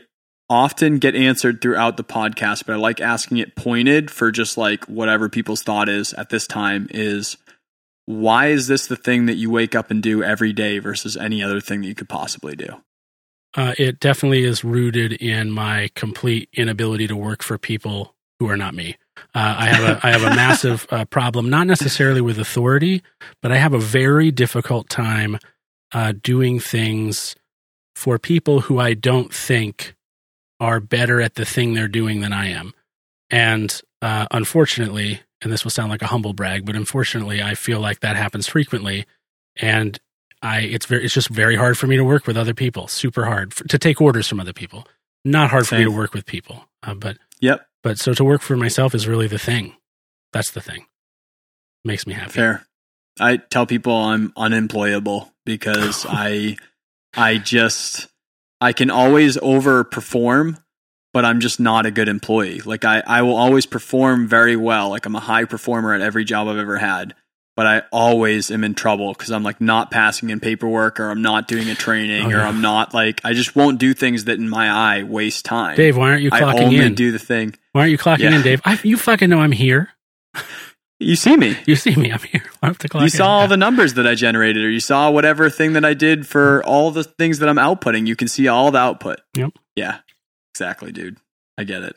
[0.50, 4.86] often get answered throughout the podcast, but I like asking it pointed for just like
[4.86, 7.38] whatever people's thought is at this time is
[8.06, 11.42] why is this the thing that you wake up and do every day versus any
[11.42, 12.82] other thing that you could possibly do?
[13.56, 18.58] Uh, it definitely is rooted in my complete inability to work for people who are
[18.58, 18.98] not me.
[19.36, 23.04] Uh, I have a I have a massive uh, problem, not necessarily with authority,
[23.42, 25.38] but I have a very difficult time
[25.92, 27.36] uh, doing things
[27.96, 29.96] for people who I don't think
[30.60, 32.74] are better at the thing they're doing than I am.
[33.30, 37.80] And uh, unfortunately, and this will sound like a humble brag, but unfortunately, I feel
[37.80, 39.06] like that happens frequently.
[39.58, 40.00] And
[40.42, 42.88] I it's very it's just very hard for me to work with other people.
[42.88, 44.88] Super hard for, to take orders from other people.
[45.26, 46.66] Not hard for me to work with people.
[46.82, 49.76] Uh, but Yep, but so to work for myself is really the thing.
[50.32, 50.86] That's the thing.
[51.84, 52.32] Makes me happy.
[52.32, 52.66] fair.
[53.20, 56.56] I tell people I'm unemployable because I
[57.14, 58.08] I just
[58.62, 60.64] I can always overperform,
[61.12, 62.62] but I'm just not a good employee.
[62.62, 64.88] Like I, I will always perform very well.
[64.88, 67.14] Like I'm a high performer at every job I've ever had.
[67.56, 71.22] But I always am in trouble because I'm like not passing in paperwork or I'm
[71.22, 72.48] not doing a training Oh, or yeah.
[72.48, 75.76] I'm not like I just won't do things that in my eye waste time.
[75.78, 76.96] Dave, why aren't you clocking I only in?
[76.96, 77.54] do the thing.
[77.74, 78.36] why aren't you clocking Yeah.
[78.36, 78.62] in, Dave?
[78.66, 79.90] I, you fucking know I'm here.
[81.00, 81.58] You see me.
[81.66, 82.12] You see me.
[82.12, 82.44] I'm here.
[82.62, 83.10] I have to clock you in.
[83.12, 86.26] saw all the numbers that I generated, or you saw whatever thing that I did
[86.26, 88.08] for all the things that I'm outputting.
[88.08, 89.20] You can see all the output.
[89.36, 89.52] Yep.
[89.76, 89.98] Yeah,
[90.54, 91.18] exactly, dude.
[91.58, 91.96] I get it.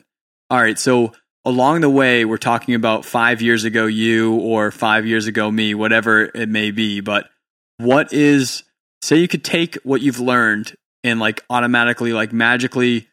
[0.49, 0.77] All right.
[0.77, 1.13] So
[1.47, 5.73] along the way, we're talking about five years ago you or five years ago me,
[5.73, 6.99] whatever it may be.
[6.99, 7.29] But
[7.77, 8.63] what is,
[9.01, 10.75] say you could take what you've learned
[11.05, 13.07] and like automatically, like magically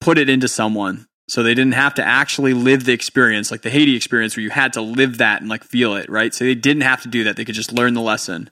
[0.00, 3.70] put it into someone so they didn't have to actually live the experience, like the
[3.70, 6.32] Haiti experience where you had to live that and like feel it, right?
[6.32, 7.34] So they didn't have to do that.
[7.34, 8.50] They could just learn the lesson.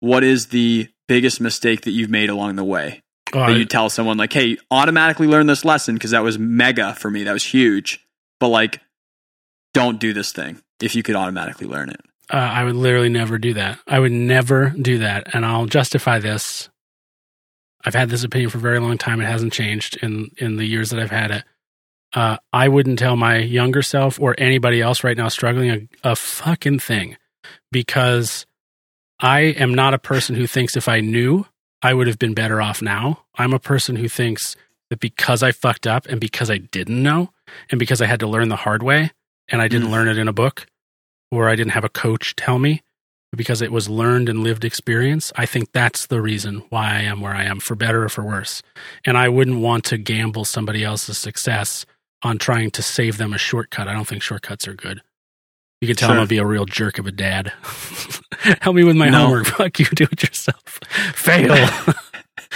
[0.00, 3.00] What is the biggest mistake that you've made along the way?
[3.32, 6.94] Oh, that you tell someone like, "Hey, automatically learn this lesson because that was mega
[6.94, 7.24] for me.
[7.24, 8.03] That was huge."
[8.40, 8.80] But like,
[9.72, 12.00] don't do this thing if you could automatically learn it.
[12.30, 13.78] uh, I would literally never do that.
[13.86, 15.34] I would never do that.
[15.34, 16.68] And I'll justify this.
[17.84, 19.20] I've had this opinion for a very long time.
[19.20, 21.44] It hasn't changed in, in the years that I've had it.
[22.14, 26.16] Uh, I wouldn't tell my younger self or anybody else right now struggling a, a
[26.16, 27.16] fucking thing
[27.72, 28.46] because
[29.20, 31.46] I am not a person who thinks if I knew,
[31.82, 33.24] I would have been better off now.
[33.34, 34.56] I'm a person who thinks
[34.88, 37.30] that because I fucked up and because I didn't know
[37.70, 39.12] and because I had to learn the hard way
[39.48, 39.92] and I didn't Mm.
[39.92, 40.66] learn it in a book
[41.30, 42.82] or I didn't have a coach tell me,
[43.36, 45.32] because it was learned and lived experience.
[45.34, 48.22] I think that's the reason why I am where I am, for better or for
[48.22, 48.62] worse.
[49.04, 51.84] And I wouldn't want to gamble somebody else's success
[52.22, 53.88] on trying to save them a shortcut.
[53.88, 55.02] I don't think shortcuts are good.
[55.80, 56.14] You can tell Sure.
[56.14, 57.52] I'm gonna be a real jerk of a dad.
[58.62, 59.26] Help me with my No.
[59.26, 59.46] homework.
[59.58, 60.62] Fuck you, do it yourself.
[61.14, 61.68] Fail.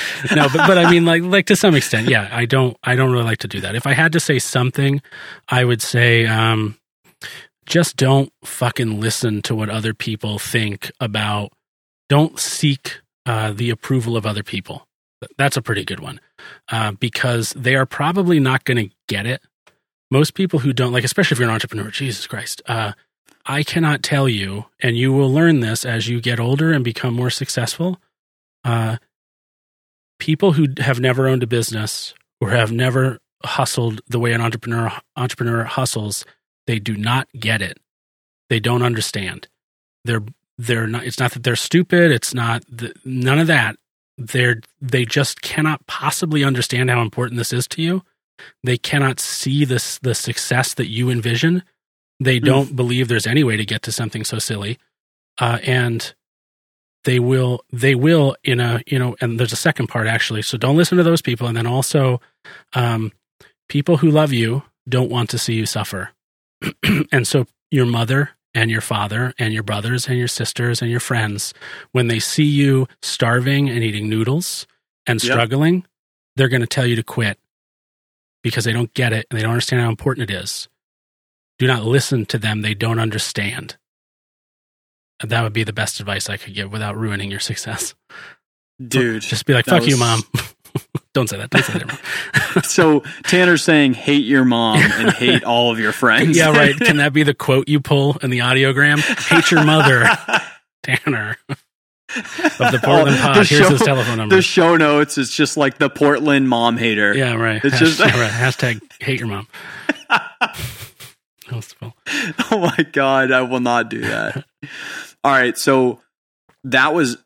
[0.35, 2.29] no, but but I mean, like like to some extent, yeah.
[2.33, 3.75] I don't I don't really like to do that.
[3.75, 5.03] If I had to say something,
[5.49, 6.77] I would say um,
[7.67, 11.53] just don't fucking listen to what other people think about.
[12.09, 14.87] Don't seek uh, the approval of other people.
[15.37, 16.21] That's a pretty good one
[16.71, 19.43] uh, because they are probably not going to get it.
[20.11, 22.93] Most people who don't like, especially if you're an entrepreneur, Jesus Christ, uh,
[23.45, 27.15] I cannot tell you, and you will learn this as you get older and become
[27.15, 28.01] more successful.
[28.65, 28.99] Uh,
[30.19, 34.93] people who have never owned a business or have never hustled the way an entrepreneur
[35.17, 36.25] entrepreneur hustles,
[36.67, 37.79] they do not get it.
[38.49, 39.49] They don't understand.
[40.05, 40.25] They're
[40.57, 41.05] they're not.
[41.05, 42.11] It's not that they're stupid.
[42.11, 43.77] It's not the, none of that.
[44.17, 48.03] They're they just cannot possibly understand how important this is to you.
[48.65, 51.63] They cannot see this the success that you envision.
[52.21, 54.79] They don't believe there's any way to get to something so silly,
[55.39, 56.15] uh, and
[57.05, 60.43] they will they will in a you know and there's a second part actually.
[60.43, 61.47] So don't listen to those people.
[61.47, 62.21] And then also
[62.75, 63.13] um,
[63.69, 66.11] people who love you don't want to see you suffer.
[67.13, 71.01] And so your mother and your father and your brothers and your sisters and your
[71.01, 71.55] friends
[71.93, 74.67] when they see you starving and eating noodles
[75.07, 75.33] and Yep.
[75.33, 75.87] struggling
[76.37, 77.39] they're going to tell you to quit
[78.43, 80.69] because they don't get it and they don't understand how important it is.
[81.59, 82.63] Do not listen to them.
[82.63, 83.77] They don't understand
[85.25, 87.95] that would be the best advice I could give without ruining your success.
[88.85, 89.23] Dude.
[89.23, 90.23] Just be like, "Fuck you, mom."
[91.15, 91.51] Don't say that.
[91.51, 92.65] Don't say that.
[92.65, 96.37] So Tanner's saying hate your mom and hate all of your friends.
[96.37, 96.77] yeah, right.
[96.81, 98.99] Can that be the quote you pull in the audiogram?
[99.29, 100.05] Hate your mother,
[100.83, 101.37] Tanner.
[101.49, 103.37] Of the Portland Oh, Pod.
[103.37, 104.35] the Here's show- his telephone number.
[104.37, 107.15] The show notes is just like the Portland mom hater.
[107.15, 107.61] yeah, right.
[107.65, 108.31] It's Hashtag, just- right.
[108.31, 109.47] Hashtag hate your mom.
[111.53, 111.75] Was.
[112.51, 114.45] Oh my god, I will not do that.
[115.25, 116.01] All right, so
[116.65, 117.17] that was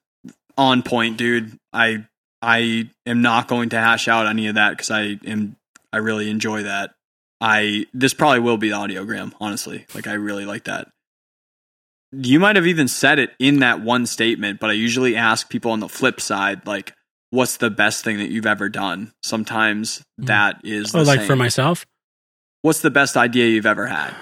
[0.59, 1.59] on point, dude.
[1.73, 2.05] I
[2.41, 5.57] I am not going to hash out any of that because I am
[5.93, 6.95] I really enjoy that.
[7.41, 9.87] I this probably will be the audiogram, honestly.
[9.95, 10.89] Like I really like that.
[12.13, 15.71] You might have even said it in that one statement, but I usually ask people
[15.71, 16.93] on the flip side, like,
[17.31, 19.13] what's the best thing that you've ever done?
[19.23, 20.27] Sometimes Mm.
[20.27, 21.87] that is Oh, like for myself
[22.61, 24.15] what's the best idea you've ever had?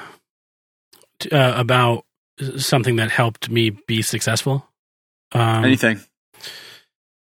[1.32, 2.04] uh, about
[2.59, 4.66] something that helped me be successful.
[5.32, 6.01] Um, Anything.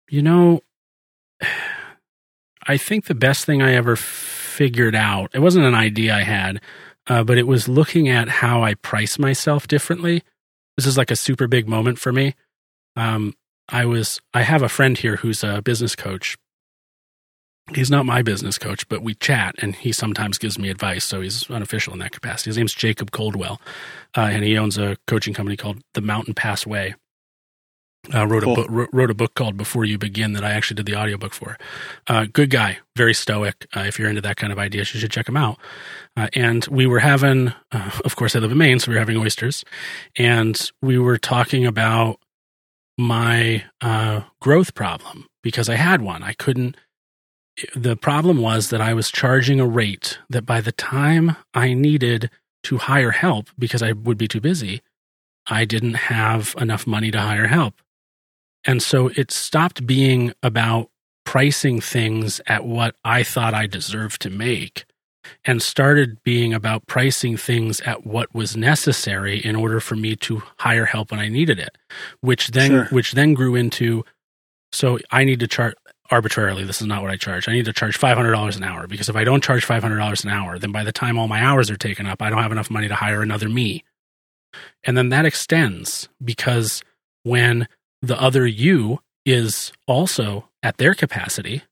[0.09, 0.61] You know,
[2.69, 6.61] I think the best thing I ever figured out, it wasn't an idea I had,
[7.07, 10.23] uh, but it was looking at how I price myself differently.
[10.77, 12.35] This is like a super big moment for me.
[12.97, 13.35] Um,
[13.69, 16.37] I was, I have a friend here who's a business coach.
[17.75, 21.05] He's not my business coach, but we chat and he sometimes gives me advice.
[21.05, 22.51] So he's unofficial in that capacity.
[22.51, 23.61] His name's Jacob Coldwell,
[24.17, 26.95] uh, and he owns a coaching company called the Mountain Pass Way
[28.15, 28.53] uh, wrote Cool.
[28.53, 31.33] a book wrote, a book called Before You Begin that I actually did the audiobook
[31.33, 31.57] for.
[32.07, 33.67] Uh, good guy, very stoic.
[33.75, 35.59] Uh, if you're into that kind of ideas, you should check him out.
[36.17, 39.01] Uh, and we were having, uh, of course, I live in Maine, so we were
[39.01, 39.65] having oysters,
[40.17, 42.21] and we were talking about
[42.99, 46.23] my uh, growth problem because I had one.
[46.23, 46.77] I couldn't.
[47.75, 52.31] The problem was that I was charging a rate that by the time I needed
[52.65, 54.83] to hire help because I would be too busy,
[55.47, 57.75] I didn't have enough money to hire help.
[58.65, 60.91] And so it stopped being about
[61.25, 64.85] pricing things at what I thought I deserved to make
[65.45, 70.43] and started being about pricing things at what was necessary in order for me to
[70.59, 71.77] hire help when I needed it,
[72.21, 72.85] which then Sure.
[72.87, 74.05] which then grew into
[74.73, 75.75] so I need to charge
[76.11, 77.49] arbitrarily this is not what I charge.
[77.49, 80.59] I need to charge $500 an hour because if I don't charge $500 an hour,
[80.59, 82.89] then by the time all my hours are taken up, I don't have enough money
[82.89, 83.85] to hire another me.
[84.85, 86.83] And then that extends because
[87.23, 87.69] when
[88.03, 91.63] the other you is also at their capacity,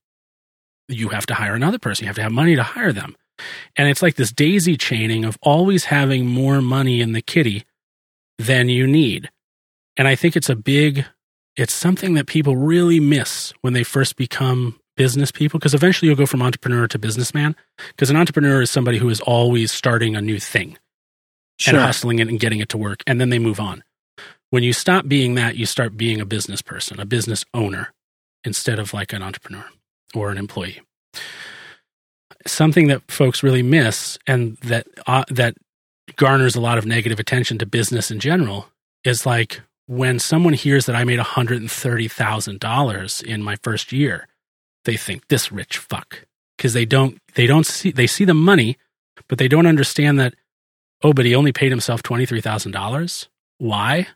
[0.88, 2.04] you have to hire another person.
[2.04, 3.16] You have to have money to hire them.
[3.76, 7.64] And it's like this daisy chaining of always having more money in the kitty
[8.38, 9.30] than you need.
[9.96, 11.04] And I think it's a big,
[11.56, 16.16] it's something that people really miss when they first become business people because eventually you'll
[16.16, 17.56] go from entrepreneur to businessman
[17.88, 20.78] because an entrepreneur is somebody who is always starting a new thing
[21.66, 23.84] and hustling it and getting it to work, and then they move on.
[24.50, 27.92] When you stop being that, you start being a business person, a business owner,
[28.44, 29.64] instead of like an entrepreneur
[30.14, 30.80] or an employee.
[32.46, 35.56] Something that folks really miss, and that uh, that
[36.16, 38.68] garners a lot of negative attention to business in general,
[39.04, 44.28] is like when someone hears that I made $130,000 in my first year,
[44.84, 46.24] they think this rich fuck
[46.56, 48.76] because they don't they don't see they see the money,
[49.28, 50.34] but they don't understand that
[51.02, 53.28] oh, but he only paid himself $23,000.
[53.58, 54.06] Why?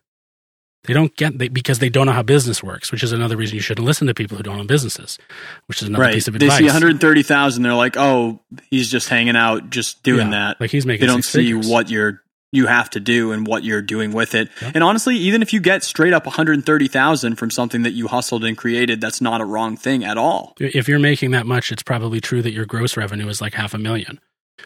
[0.84, 3.56] They don't get they, because they don't know how business works, which is another reason
[3.56, 5.18] you shouldn't listen to people who don't own businesses,
[5.66, 6.14] which is another right.
[6.14, 6.52] piece of advice.
[6.52, 7.62] They see 130,000.
[7.62, 8.40] They're like, oh,
[8.70, 10.60] he's just hanging out, just doing Yeah, that.
[10.60, 11.68] Like he's making They don't see figures.
[11.68, 12.22] what you're
[12.52, 14.48] you have to do and what you're doing with it.
[14.62, 14.72] Yeah.
[14.74, 18.56] And honestly, even if you get straight up 130,000 from something that you hustled and
[18.56, 20.54] created, that's not a wrong thing at all.
[20.58, 23.74] if you're making that much, it's probably true that your gross revenue is like half
[23.74, 24.20] a million.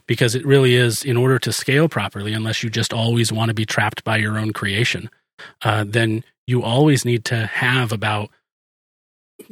[0.07, 3.55] Because it really is, in order to scale properly, unless you just always want to
[3.55, 5.11] be trapped by your own creation,
[5.63, 8.31] uh, then you always need to have about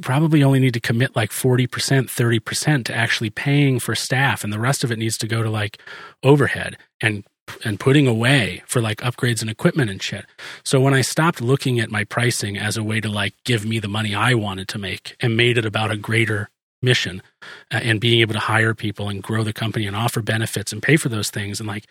[0.00, 4.44] probably only need to commit like 40%, 30% to actually paying for staff.
[4.44, 5.78] And the rest of it needs to go to like
[6.22, 7.24] overhead and
[7.64, 10.26] and putting away for like upgrades and equipment and shit.
[10.64, 13.78] So when I stopped looking at my pricing as a way to like give me
[13.78, 16.48] the money I wanted to make and made it about a greater
[16.82, 17.20] mission
[17.70, 20.82] uh, and being able to hire people and grow the company and offer benefits and
[20.82, 21.84] pay for those things and like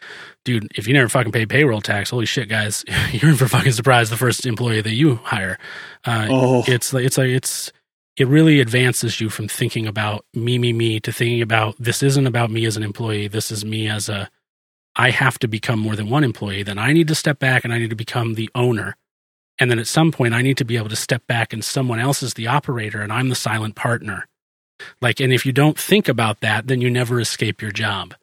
[0.44, 3.72] dude if you never fucking pay payroll tax holy shit guys you're in for fucking
[3.72, 5.60] surprise the first employee that you hire
[6.06, 6.64] uh, Oh.
[6.68, 7.72] it's like it's like it's
[8.18, 12.26] it really advances you from thinking about me me me to thinking about this isn't
[12.26, 14.28] about me as an employee this is me as a
[14.96, 17.74] I have to become more than one employee, then I need to step back and
[17.74, 18.96] I need to become the owner.
[19.60, 22.00] And then at some point, I need to be able to step back and someone
[22.00, 24.26] else is the operator and I'm the silent partner.
[25.02, 28.16] Like, and if you don't think about that, then you never escape your job.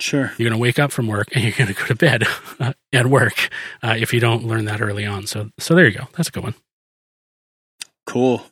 [0.00, 0.32] Sure.
[0.38, 2.24] You're going to wake up from work and you're going to go to bed
[2.92, 3.48] at work
[3.82, 5.26] uh, if you don't learn that early on.
[5.26, 6.06] So, so there you go.
[6.16, 6.54] That's a good one.
[8.06, 8.44] Cool.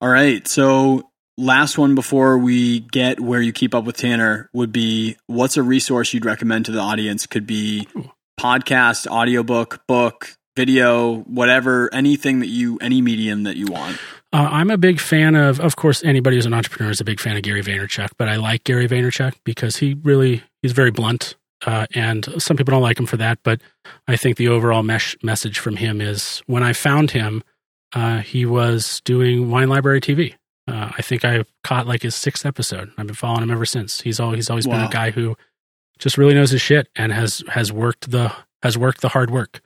[0.00, 0.46] All right.
[0.46, 5.56] So, last one before we get where you keep up with Tanner would be what's
[5.56, 7.26] a resource you'd recommend to the audience?
[7.26, 7.88] Could be
[8.38, 13.98] podcast, audiobook, book, video, whatever, anything that you, any medium that you want.
[14.32, 17.20] Uh, I'm a big fan of, of course, anybody who's an entrepreneur is a big
[17.20, 21.36] fan of Gary Vaynerchuk, but I like Gary Vaynerchuk because he really, he's very blunt.
[21.64, 23.60] Uh, and some people don't like him for that, but
[24.06, 27.42] I think the overall mesh message from him is when I found him,
[27.94, 30.34] uh, he was doing Wine Library TV.
[30.68, 32.90] Uh, I think I caught like his sixth episode.
[32.98, 34.00] I've been following him ever since.
[34.00, 35.36] He's always, he's always been a guy who
[35.98, 38.32] just really knows his shit and has, has worked the,
[38.62, 39.60] has worked the hard work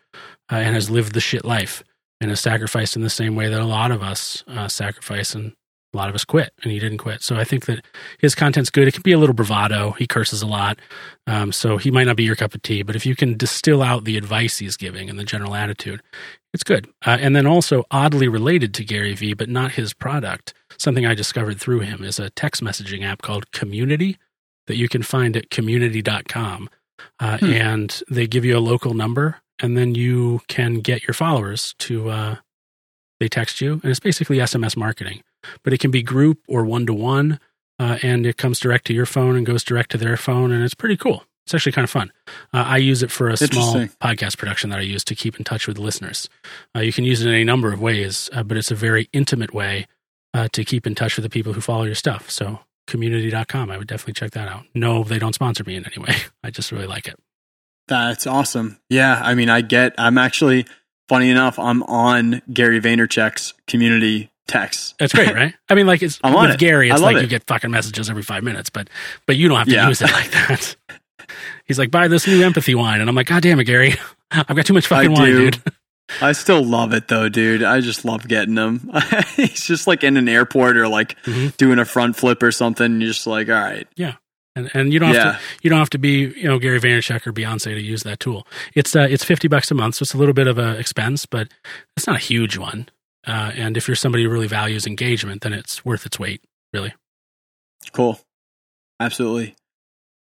[0.52, 1.82] uh, and has lived the shit life
[2.20, 5.52] and has sacrificed in the same way that a lot of us uh, sacrifice and
[5.93, 7.22] a lot of us quit and he didn't quit.
[7.22, 7.85] So i think that
[8.18, 8.86] his content's good.
[8.86, 9.93] It can be a little bravado.
[9.93, 10.78] He curses a lot.
[11.27, 13.82] Um, so he might not be your cup of tea but if you can distill
[13.82, 16.02] out the advice he's giving and the general attitude
[16.52, 16.89] it's good.
[17.05, 21.15] Uh, and then also oddly related to gary vee but not his product something i
[21.15, 24.16] discovered through him is a text messaging app called community
[24.66, 26.69] that you can find at community.com
[27.19, 27.47] uh, Hmm.
[27.52, 32.09] and they give you a local number and then you can get your followers to
[32.11, 32.36] uh,
[33.19, 35.23] they text you and it's basically sms marketing.
[35.62, 37.39] But it can be group or one to one
[37.78, 40.74] and it comes direct to your phone and goes direct to their phone and it's
[40.74, 41.24] pretty cool.
[41.47, 42.12] It's actually kind of fun.
[42.52, 45.44] Uh, i use it for a small podcast production that i use to keep in
[45.44, 46.28] touch with listeners.
[46.77, 49.09] Uh, you can use it in a number of ways uh, but it's a very
[49.12, 49.86] intimate way
[50.35, 53.77] uh, to keep in touch with the people who follow your stuff so community.com i
[53.78, 56.73] would definitely check that out no they don't sponsor me in any way i just
[56.73, 57.16] really like it
[57.89, 58.78] That's awesome.
[58.89, 59.94] Yeah, I mean, I get.
[59.98, 60.65] I'm actually
[61.09, 61.59] funny enough.
[61.59, 64.94] I'm on Gary Vaynerchuk's community text.
[65.01, 65.55] That's great, right?
[65.69, 66.61] I mean, like it's I'm on with it.
[66.61, 67.23] Gary, I it's like it.
[67.23, 68.89] you get fucking messages every five minutes, but
[69.27, 69.89] but you don't have to Yeah.
[69.89, 70.77] use it like that.
[71.65, 73.94] He's like, buy this new empathy wine, and I'm like, God damn it, Gary,
[74.31, 75.51] I've got too much fucking I wine, do.
[75.51, 75.62] dude.
[76.20, 77.62] I still love it though, dude.
[77.62, 78.91] I just love getting them.
[79.37, 81.57] He's just like in an airport or like Mhm.
[81.57, 83.01] doing a front flip or something.
[83.01, 84.15] You're just like, all right, yeah.
[84.57, 87.24] And and you don't have to you don't have to be you know Gary Vaynerchuk
[87.27, 88.47] or Beyonce to use that tool.
[88.74, 91.24] It's uh it's fifty bucks a month, so it's a little bit of a expense,
[91.24, 91.49] but
[91.97, 92.89] it's not a huge one.
[93.27, 96.43] Uh, and if you're somebody who really values engagement, then it's worth its weight.
[96.73, 96.93] Really,
[97.93, 98.19] cool,
[98.99, 99.55] absolutely,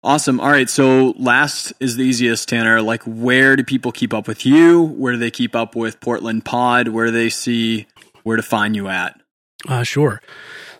[0.02, 0.40] awesome.
[0.40, 2.82] All right, so last is the easiest, Tanner.
[2.82, 4.82] Like, where do people keep up with you?
[4.82, 6.88] Where do they keep up with Portland Pod?
[6.88, 7.86] Where do they see
[8.22, 9.20] where to find you at?
[9.68, 10.20] Uh, sure.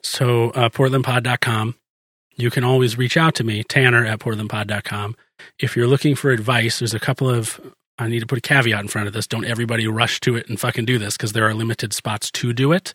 [0.02, 1.76] So, uh, portlandpod.com.
[2.36, 5.16] You can always reach out to me, Tanner at portlandpod.com.
[5.58, 7.60] If you're looking for advice, there's a couple of,
[7.98, 9.26] I need to put a caveat in front of this.
[9.26, 12.52] Don't everybody rush to it and fucking do this because there are limited spots to
[12.52, 12.94] do it.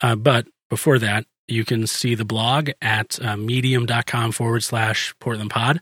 [0.00, 5.78] Uh, but before that, you can see the blog at uh, medium.com forward slash portlandpod.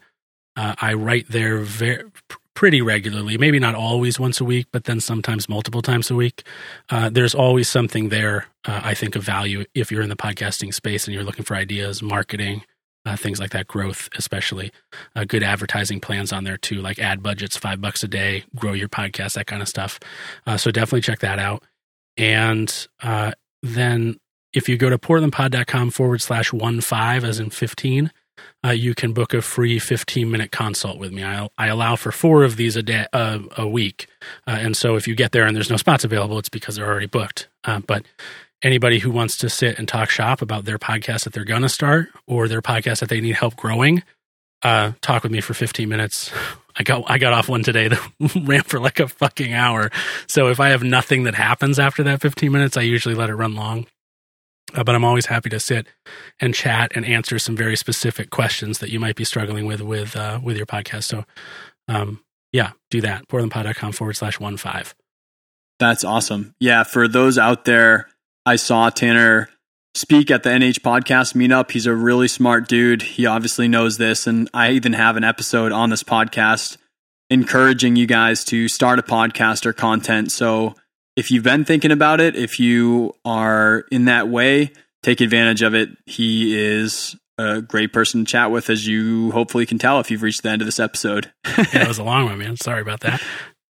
[0.57, 2.05] Uh, I write there very,
[2.55, 6.43] pretty regularly, maybe not always once a week, but then sometimes multiple times a week
[6.89, 10.73] uh, there's always something there, uh, I think, of value if you're in the podcasting
[10.73, 12.63] space and you're looking for ideas, marketing,
[13.05, 14.73] uh, things like that, growth especially.
[15.15, 18.73] Uh, good advertising plans on there too, like ad budgets, five bucks a day, grow
[18.73, 20.01] your podcast, that kind of stuff.
[20.57, 21.63] So definitely check that out.
[22.17, 22.89] And
[23.63, 24.17] then
[24.57, 28.11] if you go to portlandpod.com forward slash one five, as in 15,
[28.65, 31.23] uh, you can book a free 15 minute consult with me.
[31.23, 34.09] I, I allow for four of these a day, uh, a week.
[34.47, 36.87] Uh, and so if you get there and there's no spots available, it's because they're
[36.87, 37.49] already booked.
[37.65, 38.07] Uh, but
[38.63, 41.69] anybody who wants to sit and talk shop about their podcast that they're going to
[41.69, 44.03] start or their podcast that they need help growing,
[44.63, 46.33] uh, talk with me for 15 minutes.
[46.79, 49.91] I got I got off one today that ran for like a fucking hour.
[50.29, 53.35] So if I have nothing that happens after that 15 minutes, I usually let it
[53.35, 53.87] run long.
[54.77, 55.87] Uh, but I'm always happy to sit
[56.39, 60.15] and chat and answer some very specific questions that you might be struggling with with
[60.15, 61.05] uh, with your podcast.
[61.05, 61.25] So,
[61.89, 62.23] um,
[62.53, 63.27] yeah, do that.
[63.29, 64.95] PortlandPod.com forward slash one five.
[65.79, 66.55] That's awesome.
[66.61, 68.09] Yeah, for those out there,
[68.45, 69.49] I saw Tanner
[69.95, 71.71] speak at the NH podcast meetup.
[71.71, 73.03] He's a really smart dude.
[73.03, 76.77] He obviously knows this, and I even have an episode on this podcast
[77.31, 80.31] encouraging you guys to start a podcast or content.
[80.31, 80.75] So
[81.17, 84.73] if you've been thinking about it, if you are in that way,
[85.03, 85.89] take advantage of it.
[86.07, 90.23] He is a great person to chat with, as you hopefully can tell if you've
[90.23, 91.33] reached the end of this episode.
[91.47, 92.57] yeah, it was a long one, man.
[92.57, 93.23] Sorry about that.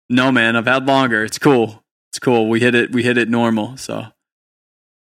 [0.09, 1.23] No, man, I've had longer.
[1.23, 1.83] It's cool.
[2.11, 2.49] It's cool.
[2.49, 2.91] We hit it.
[2.91, 3.75] We hit it normal.
[3.77, 4.11] So, all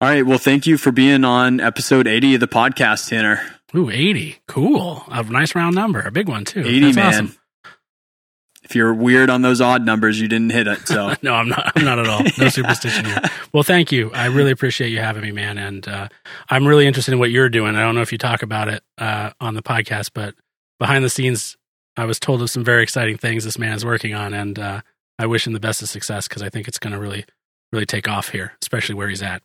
[0.00, 0.24] right.
[0.24, 3.40] Well, thank you for being on episode 80 of the podcast, Tanner.
[3.76, 4.38] Ooh, 80.
[4.48, 5.04] Cool.
[5.08, 6.00] A nice round number.
[6.00, 6.60] A big one, too.
[6.60, 7.06] 80, That's man.
[7.06, 7.36] awesome.
[8.68, 10.86] If you're weird on those odd numbers, you didn't hit it.
[10.86, 11.72] So, no, I'm not.
[11.74, 12.22] I'm not at all.
[12.38, 13.22] No superstition here.
[13.52, 14.10] Well, thank you.
[14.12, 15.56] I really appreciate you having me, man.
[15.56, 16.08] And uh,
[16.50, 17.76] I'm really interested in what you're doing.
[17.76, 20.34] I don't know if you talk about it uh, on the podcast, but
[20.78, 21.56] behind the scenes,
[21.96, 24.80] I was told of some very exciting things this man is working on, and uh,
[25.18, 27.24] I wish him the best of success because I think it's going to really,
[27.72, 29.42] really take off here, especially where he's at.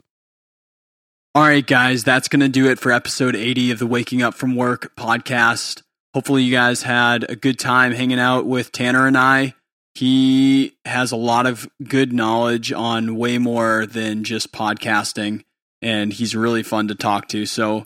[1.33, 4.33] all right, guys, that's going to do it for episode 80 of the Waking Up
[4.35, 5.81] from Work podcast.
[6.13, 9.55] Hopefully, you guys had a good time hanging out with Tanner and I.
[9.95, 15.43] He has a lot of good knowledge on way more than just podcasting,
[15.81, 17.45] and he's really fun to talk to.
[17.45, 17.85] So,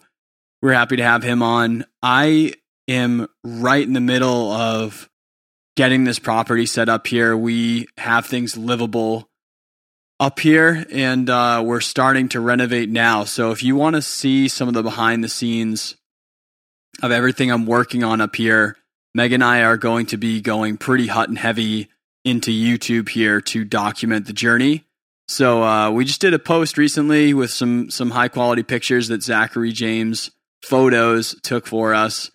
[0.62, 1.86] we're happy to have him on.
[2.02, 2.54] I
[2.88, 5.10] am right in the middle of
[5.76, 7.38] getting this property set up here.
[7.38, 9.30] We have things livable
[10.20, 13.24] up here and uh, we're starting to renovate now.
[13.24, 15.96] So if you want to see some of the behind the scenes
[17.02, 18.78] of everything I'm working on up here,
[19.14, 21.90] Meg and I are going to be going pretty hot and heavy
[22.26, 24.84] into YouTube here to document the journey.
[25.28, 29.24] So uh, we just did a post recently with some some high quality pictures that
[29.24, 32.32] Zachary James photos took for us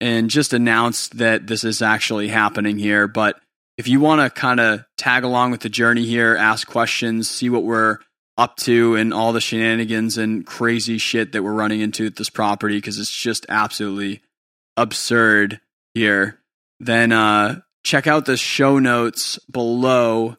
[0.00, 3.06] and just announced that this is actually happening here.
[3.08, 3.40] But
[3.76, 7.48] if you want to kind of tag along with the journey here, ask questions, see
[7.48, 7.98] what we're
[8.40, 12.30] up to, and all the shenanigans and crazy shit that we're running into at this
[12.30, 14.22] property, because it's just absolutely
[14.78, 15.60] absurd
[15.92, 16.40] here,
[16.78, 20.36] then uh, check out the show notes below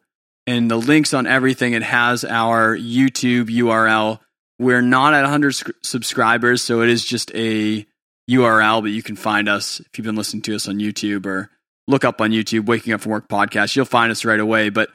[0.47, 1.73] and the links on everything.
[1.73, 4.19] It has our YouTube URL.
[4.57, 7.85] We're not at 100 sc- subscribers, so it is just a
[8.27, 11.51] URL, but you can find us if you've been listening to us on YouTube or
[11.87, 13.75] look up on YouTube, Waking Up from Work podcast.
[13.75, 14.69] You'll find us right away.
[14.69, 14.89] But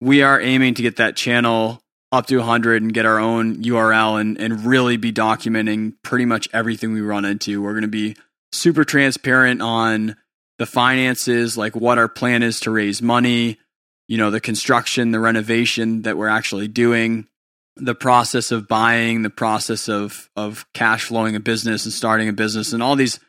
[0.00, 1.80] we are aiming to get that channel
[2.10, 6.48] up to 100 and get our own URL and, and really be documenting pretty much
[6.52, 7.60] everything we run into.
[7.60, 8.16] We're going to be
[8.52, 10.16] super transparent on
[10.58, 13.58] the finances, like what our plan is to raise money,
[14.08, 17.28] you know, the construction, the renovation that we're actually doing,
[17.76, 22.32] the process of buying, the process of of cash flowing a business and starting a
[22.32, 23.20] business, and all these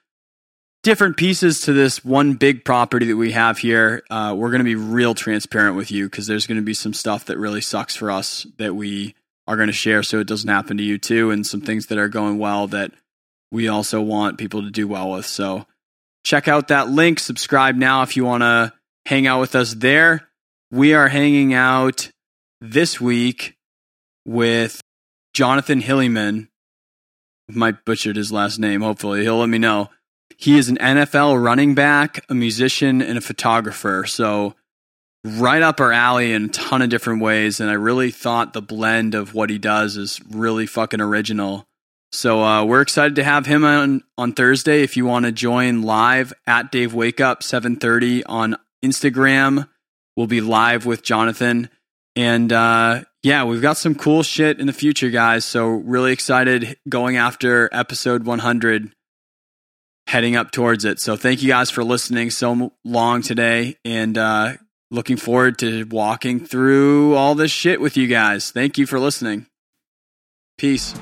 [0.84, 4.04] different pieces to this one big property that we have here.
[4.10, 6.94] Uh, we're going to be real transparent with you because there's going to be some
[6.94, 9.16] stuff that really sucks for us that we
[9.48, 11.98] are going to share so it doesn't happen to you too, and some things that
[11.98, 12.92] are going well that
[13.52, 15.26] we also want people to do well with.
[15.26, 15.66] So
[16.24, 17.20] check out that link.
[17.20, 18.72] Subscribe now if you want to
[19.06, 20.28] hang out with us there.
[20.72, 22.12] We are hanging out
[22.62, 23.56] this week
[24.26, 24.82] with
[25.34, 26.48] Jonathan Hilliman.
[27.48, 28.82] Might butchered his last name.
[28.82, 29.90] Hopefully, he'll let me know.
[30.38, 34.06] He is an NFL running back, a musician, and a photographer.
[34.06, 34.56] So,
[35.26, 37.60] right up our alley in a ton of different ways.
[37.60, 41.68] And I really thought the blend of what he does is really fucking original.
[42.12, 44.84] So, uh, we're excited to have him on on Thursday.
[44.84, 49.68] If you want to join live at Dave Wake Up seven thirty on Instagram,
[50.16, 51.70] we'll be live with Jonathan.
[52.16, 55.46] And uh, yeah, we've got some cool shit in the future, guys.
[55.46, 58.94] So really excited going after episode 100,
[60.10, 61.00] heading up towards it.
[61.00, 64.54] So thank you guys for listening so long today, and uh,
[64.90, 68.50] looking forward to walking through all this shit with you guys.
[68.50, 69.46] Thank you for listening.
[70.58, 70.96] Peace.